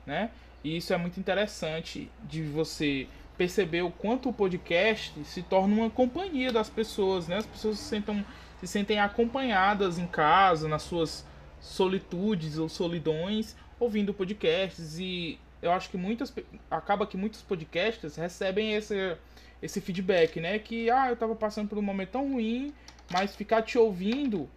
né? 0.06 0.30
E 0.64 0.78
isso 0.78 0.94
é 0.94 0.96
muito 0.96 1.20
interessante 1.20 2.10
de 2.24 2.42
você 2.42 3.06
perceber 3.36 3.82
o 3.82 3.90
quanto 3.90 4.30
o 4.30 4.32
podcast 4.32 5.12
se 5.24 5.42
torna 5.42 5.74
uma 5.74 5.90
companhia 5.90 6.50
das 6.50 6.70
pessoas, 6.70 7.28
né? 7.28 7.36
As 7.36 7.46
pessoas 7.46 7.78
se, 7.78 7.84
sentam, 7.84 8.24
se 8.58 8.66
sentem 8.66 8.98
acompanhadas 8.98 9.98
em 9.98 10.06
casa, 10.06 10.66
nas 10.66 10.80
suas 10.80 11.26
solitudes 11.60 12.58
ou 12.58 12.68
solidões, 12.68 13.54
ouvindo 13.78 14.14
podcasts 14.14 14.98
e 14.98 15.38
eu 15.62 15.72
acho 15.72 15.90
que 15.90 15.96
muitas 15.96 16.32
acaba 16.70 17.06
que 17.06 17.16
muitos 17.16 17.42
podcasts 17.42 18.16
recebem 18.16 18.74
esse 18.74 19.16
esse 19.62 19.78
feedback, 19.78 20.40
né? 20.40 20.58
Que 20.58 20.90
ah, 20.90 21.10
eu 21.10 21.16
tava 21.16 21.34
passando 21.34 21.68
por 21.68 21.76
um 21.76 21.82
momento 21.82 22.12
tão 22.12 22.32
ruim 22.32 22.72
mas 23.10 23.34
ficar 23.34 23.62
te 23.62 23.76
ouvindo 23.76 24.48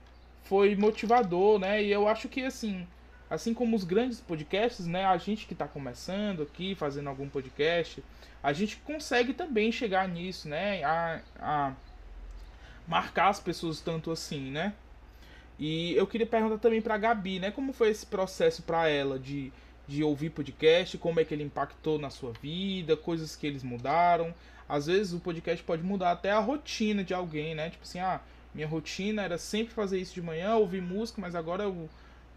foi 0.43 0.75
motivador, 0.75 1.59
né? 1.59 1.83
E 1.83 1.91
eu 1.91 2.07
acho 2.07 2.29
que 2.29 2.43
assim, 2.45 2.87
assim 3.29 3.53
como 3.53 3.75
os 3.75 3.83
grandes 3.83 4.21
podcasts, 4.21 4.85
né? 4.85 5.05
A 5.05 5.17
gente 5.17 5.47
que 5.47 5.53
está 5.53 5.67
começando 5.67 6.43
aqui, 6.43 6.75
fazendo 6.75 7.09
algum 7.09 7.27
podcast, 7.27 8.03
a 8.41 8.53
gente 8.53 8.77
consegue 8.77 9.33
também 9.33 9.71
chegar 9.71 10.07
nisso, 10.07 10.47
né? 10.47 10.83
A, 10.83 11.21
a 11.39 11.73
marcar 12.87 13.29
as 13.29 13.39
pessoas 13.39 13.81
tanto 13.81 14.11
assim, 14.11 14.51
né? 14.51 14.73
E 15.59 15.95
eu 15.95 16.07
queria 16.07 16.25
perguntar 16.25 16.57
também 16.57 16.81
para 16.81 16.97
Gabi, 16.97 17.39
né? 17.39 17.51
Como 17.51 17.73
foi 17.73 17.89
esse 17.89 18.05
processo 18.05 18.63
para 18.63 18.87
ela 18.89 19.19
de, 19.19 19.51
de 19.87 20.03
ouvir 20.03 20.29
podcast? 20.31 20.97
Como 20.97 21.19
é 21.19 21.25
que 21.25 21.33
ele 21.33 21.43
impactou 21.43 21.99
na 21.99 22.09
sua 22.09 22.31
vida? 22.33 22.97
Coisas 22.97 23.35
que 23.35 23.45
eles 23.45 23.63
mudaram? 23.63 24.33
Às 24.67 24.87
vezes 24.87 25.13
o 25.13 25.19
podcast 25.19 25.63
pode 25.63 25.83
mudar 25.83 26.11
até 26.11 26.31
a 26.31 26.39
rotina 26.39 27.03
de 27.03 27.13
alguém, 27.13 27.53
né? 27.53 27.69
Tipo 27.69 27.83
assim, 27.83 27.99
ah, 27.99 28.21
minha 28.53 28.67
rotina 28.67 29.21
era 29.21 29.37
sempre 29.37 29.73
fazer 29.73 29.99
isso 29.99 30.13
de 30.13 30.21
manhã, 30.21 30.55
ouvir 30.55 30.81
música, 30.81 31.21
mas 31.21 31.35
agora 31.35 31.63
eu 31.63 31.89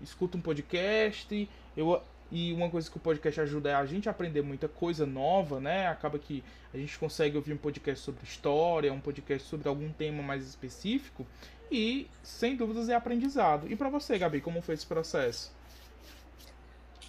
escuto 0.02 0.36
um 0.36 0.40
podcast. 0.40 1.48
Eu 1.76 2.02
e 2.30 2.52
uma 2.52 2.68
coisa 2.68 2.90
que 2.90 2.96
o 2.96 3.00
podcast 3.00 3.40
ajuda 3.40 3.70
é 3.70 3.74
a 3.74 3.86
gente 3.86 4.08
a 4.08 4.10
aprender 4.10 4.42
muita 4.42 4.66
coisa 4.66 5.06
nova, 5.06 5.60
né? 5.60 5.86
Acaba 5.86 6.18
que 6.18 6.42
a 6.74 6.76
gente 6.76 6.98
consegue 6.98 7.36
ouvir 7.36 7.52
um 7.52 7.56
podcast 7.56 8.04
sobre 8.04 8.24
história, 8.24 8.92
um 8.92 9.00
podcast 9.00 9.48
sobre 9.48 9.68
algum 9.68 9.92
tema 9.92 10.22
mais 10.22 10.44
específico 10.44 11.24
e, 11.70 12.08
sem 12.22 12.56
dúvidas, 12.56 12.88
é 12.88 12.94
aprendizado. 12.94 13.70
E 13.70 13.76
para 13.76 13.88
você, 13.88 14.18
Gabi, 14.18 14.40
como 14.40 14.62
foi 14.62 14.74
esse 14.74 14.86
processo? 14.86 15.52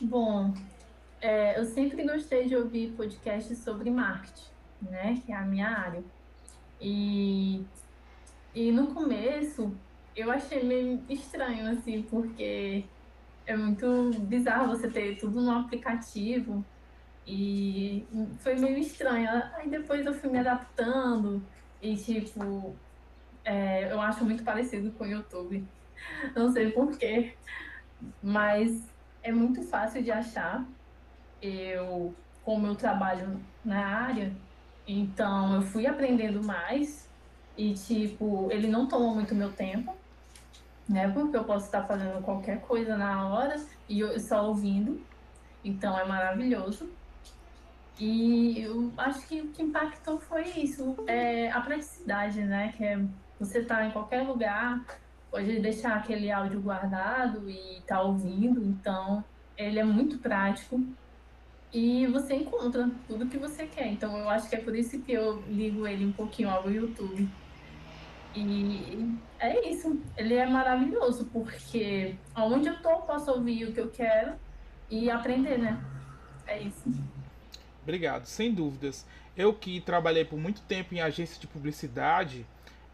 Bom, 0.02 0.54
é, 1.22 1.60
eu 1.60 1.66
sempre 1.66 2.04
gostei 2.04 2.48
de 2.48 2.56
ouvir 2.56 2.92
podcasts 2.92 3.58
sobre 3.60 3.90
marketing, 3.90 4.50
né? 4.82 5.22
Que 5.26 5.32
é 5.32 5.36
a 5.36 5.42
minha 5.42 5.70
área. 5.70 6.04
E, 6.80 7.66
e 8.54 8.72
no 8.72 8.94
começo 8.94 9.76
eu 10.16 10.32
achei 10.32 10.64
meio 10.64 11.04
estranho, 11.10 11.70
assim, 11.72 12.02
porque 12.04 12.84
é 13.46 13.56
muito 13.56 14.12
bizarro 14.22 14.68
você 14.68 14.90
ter 14.90 15.18
tudo 15.18 15.42
no 15.42 15.52
aplicativo. 15.52 16.66
E 17.26 18.06
foi 18.40 18.56
meio 18.56 18.78
estranho. 18.78 19.30
Aí 19.56 19.70
depois 19.70 20.06
eu 20.06 20.14
fui 20.14 20.30
me 20.30 20.40
adaptando 20.40 21.44
e, 21.82 21.96
tipo, 21.96 22.76
é, 23.48 23.92
eu 23.92 24.02
acho 24.02 24.24
muito 24.26 24.44
parecido 24.44 24.92
com 24.92 25.04
o 25.04 25.08
YouTube. 25.08 25.66
Não 26.36 26.52
sei 26.52 26.72
porquê. 26.72 27.34
Mas 28.22 28.88
é 29.24 29.32
muito 29.32 29.64
fácil 29.64 30.04
de 30.04 30.12
achar. 30.12 30.66
Eu, 31.42 32.14
como 32.44 32.68
eu 32.68 32.76
trabalho 32.76 33.40
na 33.64 33.86
área, 33.86 34.32
então 34.88 35.56
eu 35.56 35.62
fui 35.62 35.88
aprendendo 35.88 36.44
mais. 36.44 37.10
E, 37.58 37.74
tipo, 37.74 38.50
ele 38.52 38.68
não 38.68 38.88
toma 38.88 39.14
muito 39.14 39.34
meu 39.34 39.52
tempo 39.52 39.96
né? 40.88 41.10
Porque 41.12 41.36
eu 41.36 41.44
posso 41.44 41.66
estar 41.66 41.84
fazendo 41.84 42.22
qualquer 42.24 42.62
coisa 42.62 42.96
na 42.96 43.28
hora 43.28 43.56
e 43.90 44.00
eu 44.00 44.20
só 44.20 44.48
ouvindo. 44.48 45.02
Então 45.64 45.98
é 46.00 46.06
maravilhoso. 46.06 46.90
E 48.00 48.62
eu 48.62 48.92
acho 48.96 49.28
que 49.28 49.42
o 49.42 49.48
que 49.50 49.64
impactou 49.64 50.20
foi 50.20 50.44
isso, 50.50 50.96
é 51.08 51.50
a 51.52 51.60
praticidade, 51.62 52.42
né? 52.42 52.74
Que 52.78 52.86
é 52.86 53.00
você 53.40 53.60
estar 53.60 53.78
tá 53.78 53.86
em 53.86 53.92
qualquer 53.92 54.22
lugar, 54.22 54.84
pode 55.30 55.60
deixar 55.60 55.96
aquele 55.96 56.32
áudio 56.32 56.62
guardado 56.62 57.50
e 57.50 57.82
tá 57.86 58.02
ouvindo. 58.02 58.64
Então 58.64 59.24
ele 59.58 59.80
é 59.80 59.84
muito 59.84 60.18
prático 60.18 60.84
e 61.74 62.08
você 62.08 62.36
encontra 62.36 62.90
tudo 63.08 63.28
que 63.28 63.38
você 63.38 63.68
quer. 63.68 63.88
Então 63.88 64.18
eu 64.18 64.30
acho 64.30 64.50
que 64.50 64.56
é 64.56 64.60
por 64.60 64.76
isso 64.76 65.02
que 65.02 65.12
eu 65.12 65.42
ligo 65.48 65.86
ele 65.86 66.06
um 66.06 66.12
pouquinho 66.12 66.50
ao 66.50 66.70
YouTube. 66.70 67.28
E 68.36 69.18
é 69.40 69.70
isso. 69.70 70.00
Ele 70.16 70.36
é 70.36 70.46
maravilhoso, 70.46 71.26
porque 71.26 72.16
onde 72.36 72.68
eu 72.68 72.82
tô, 72.82 72.98
posso 72.98 73.32
ouvir 73.32 73.66
o 73.66 73.74
que 73.74 73.82
eu 73.82 73.90
quero 73.90 74.34
e 74.90 75.10
aprender, 75.10 75.58
né? 75.58 75.84
É 76.46 76.62
isso. 76.62 76.92
Obrigado, 77.82 78.26
sem 78.26 78.54
dúvidas. 78.54 79.06
Eu 79.36 79.54
que 79.54 79.82
trabalhei 79.82 80.26
por 80.26 80.38
muito 80.38 80.62
tempo 80.62 80.94
em 80.94 81.02
agência 81.02 81.40
de 81.40 81.48
publicidade, 81.48 82.46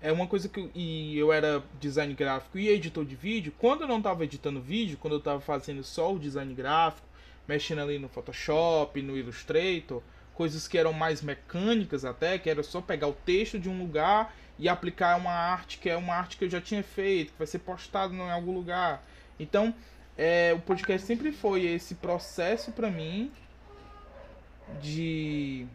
é 0.03 0.11
uma 0.11 0.27
coisa 0.27 0.49
que 0.49 0.69
e 0.75 1.17
eu 1.17 1.31
era 1.31 1.63
design 1.79 2.13
gráfico 2.13 2.59
e 2.59 2.67
editor 2.67 3.05
de 3.05 3.15
vídeo. 3.15 3.53
Quando 3.57 3.81
eu 3.81 3.87
não 3.87 3.99
estava 3.99 4.25
editando 4.25 4.61
vídeo, 4.61 4.97
quando 4.97 5.13
eu 5.13 5.19
estava 5.19 5.39
fazendo 5.39 5.81
só 5.81 6.13
o 6.13 6.19
design 6.19 6.53
gráfico, 6.53 7.07
mexendo 7.47 7.79
ali 7.79 7.97
no 7.97 8.09
Photoshop, 8.09 9.01
no 9.01 9.17
Illustrator, 9.17 10.03
coisas 10.33 10.67
que 10.67 10.77
eram 10.77 10.91
mais 10.91 11.21
mecânicas 11.21 12.03
até, 12.03 12.37
que 12.37 12.49
era 12.49 12.61
só 12.63 12.81
pegar 12.81 13.07
o 13.07 13.13
texto 13.13 13.57
de 13.57 13.69
um 13.69 13.79
lugar 13.79 14.35
e 14.59 14.67
aplicar 14.67 15.17
uma 15.17 15.31
arte 15.31 15.77
que 15.77 15.89
é 15.89 15.95
uma 15.95 16.13
arte 16.13 16.35
que 16.35 16.43
eu 16.43 16.49
já 16.49 16.59
tinha 16.59 16.83
feito, 16.83 17.31
que 17.31 17.37
vai 17.37 17.47
ser 17.47 17.59
postado 17.59 18.13
em 18.13 18.29
algum 18.29 18.53
lugar. 18.53 19.01
Então, 19.39 19.73
é, 20.17 20.53
o 20.53 20.59
podcast 20.59 21.07
sempre 21.07 21.31
foi 21.31 21.63
esse 21.65 21.95
processo 21.95 22.73
para 22.73 22.91
mim 22.91 23.31
de 24.81 25.65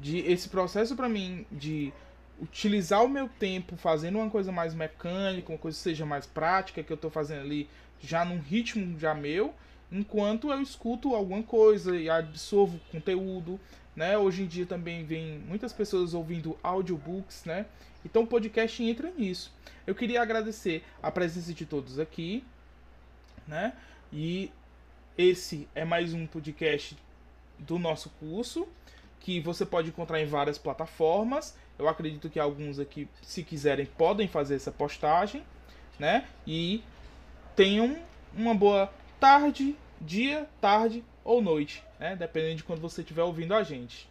de 0.00 0.18
esse 0.18 0.48
processo 0.48 0.94
para 0.94 1.08
mim 1.08 1.44
de 1.50 1.92
utilizar 2.40 3.04
o 3.04 3.08
meu 3.08 3.28
tempo 3.28 3.76
fazendo 3.76 4.18
uma 4.18 4.30
coisa 4.30 4.52
mais 4.52 4.74
mecânica, 4.74 5.52
uma 5.52 5.58
coisa 5.58 5.76
que 5.76 5.82
seja 5.82 6.06
mais 6.06 6.26
prática, 6.26 6.82
que 6.82 6.92
eu 6.92 6.94
estou 6.94 7.10
fazendo 7.10 7.40
ali 7.40 7.68
já 8.00 8.24
num 8.24 8.38
ritmo 8.38 8.98
já 8.98 9.12
meu, 9.12 9.52
enquanto 9.90 10.50
eu 10.52 10.62
escuto 10.62 11.14
alguma 11.14 11.42
coisa 11.42 11.96
e 11.96 12.08
absorvo 12.08 12.78
conteúdo, 12.92 13.58
né? 13.96 14.16
Hoje 14.16 14.42
em 14.42 14.46
dia 14.46 14.64
também 14.64 15.04
vem 15.04 15.40
muitas 15.40 15.72
pessoas 15.72 16.14
ouvindo 16.14 16.56
audiobooks, 16.62 17.44
né? 17.44 17.66
Então 18.04 18.22
o 18.22 18.26
podcast 18.26 18.82
entra 18.82 19.10
nisso. 19.10 19.52
Eu 19.84 19.94
queria 19.94 20.22
agradecer 20.22 20.84
a 21.02 21.10
presença 21.10 21.52
de 21.52 21.66
todos 21.66 21.98
aqui, 21.98 22.44
né? 23.46 23.72
E 24.12 24.52
esse 25.16 25.68
é 25.74 25.84
mais 25.84 26.14
um 26.14 26.26
podcast 26.26 26.96
do 27.58 27.76
nosso 27.78 28.10
curso 28.20 28.68
que 29.20 29.40
você 29.40 29.64
pode 29.66 29.88
encontrar 29.88 30.20
em 30.20 30.26
várias 30.26 30.58
plataformas. 30.58 31.56
Eu 31.78 31.88
acredito 31.88 32.28
que 32.28 32.40
alguns 32.40 32.78
aqui, 32.78 33.08
se 33.22 33.42
quiserem, 33.42 33.86
podem 33.86 34.26
fazer 34.28 34.56
essa 34.56 34.70
postagem, 34.72 35.44
né? 35.98 36.26
E 36.46 36.82
tenham 37.54 37.96
uma 38.34 38.54
boa 38.54 38.92
tarde, 39.18 39.76
dia, 40.00 40.48
tarde 40.60 41.04
ou 41.24 41.42
noite, 41.42 41.82
né? 41.98 42.16
Dependendo 42.16 42.56
de 42.56 42.64
quando 42.64 42.80
você 42.80 43.00
estiver 43.00 43.22
ouvindo 43.22 43.54
a 43.54 43.62
gente. 43.62 44.08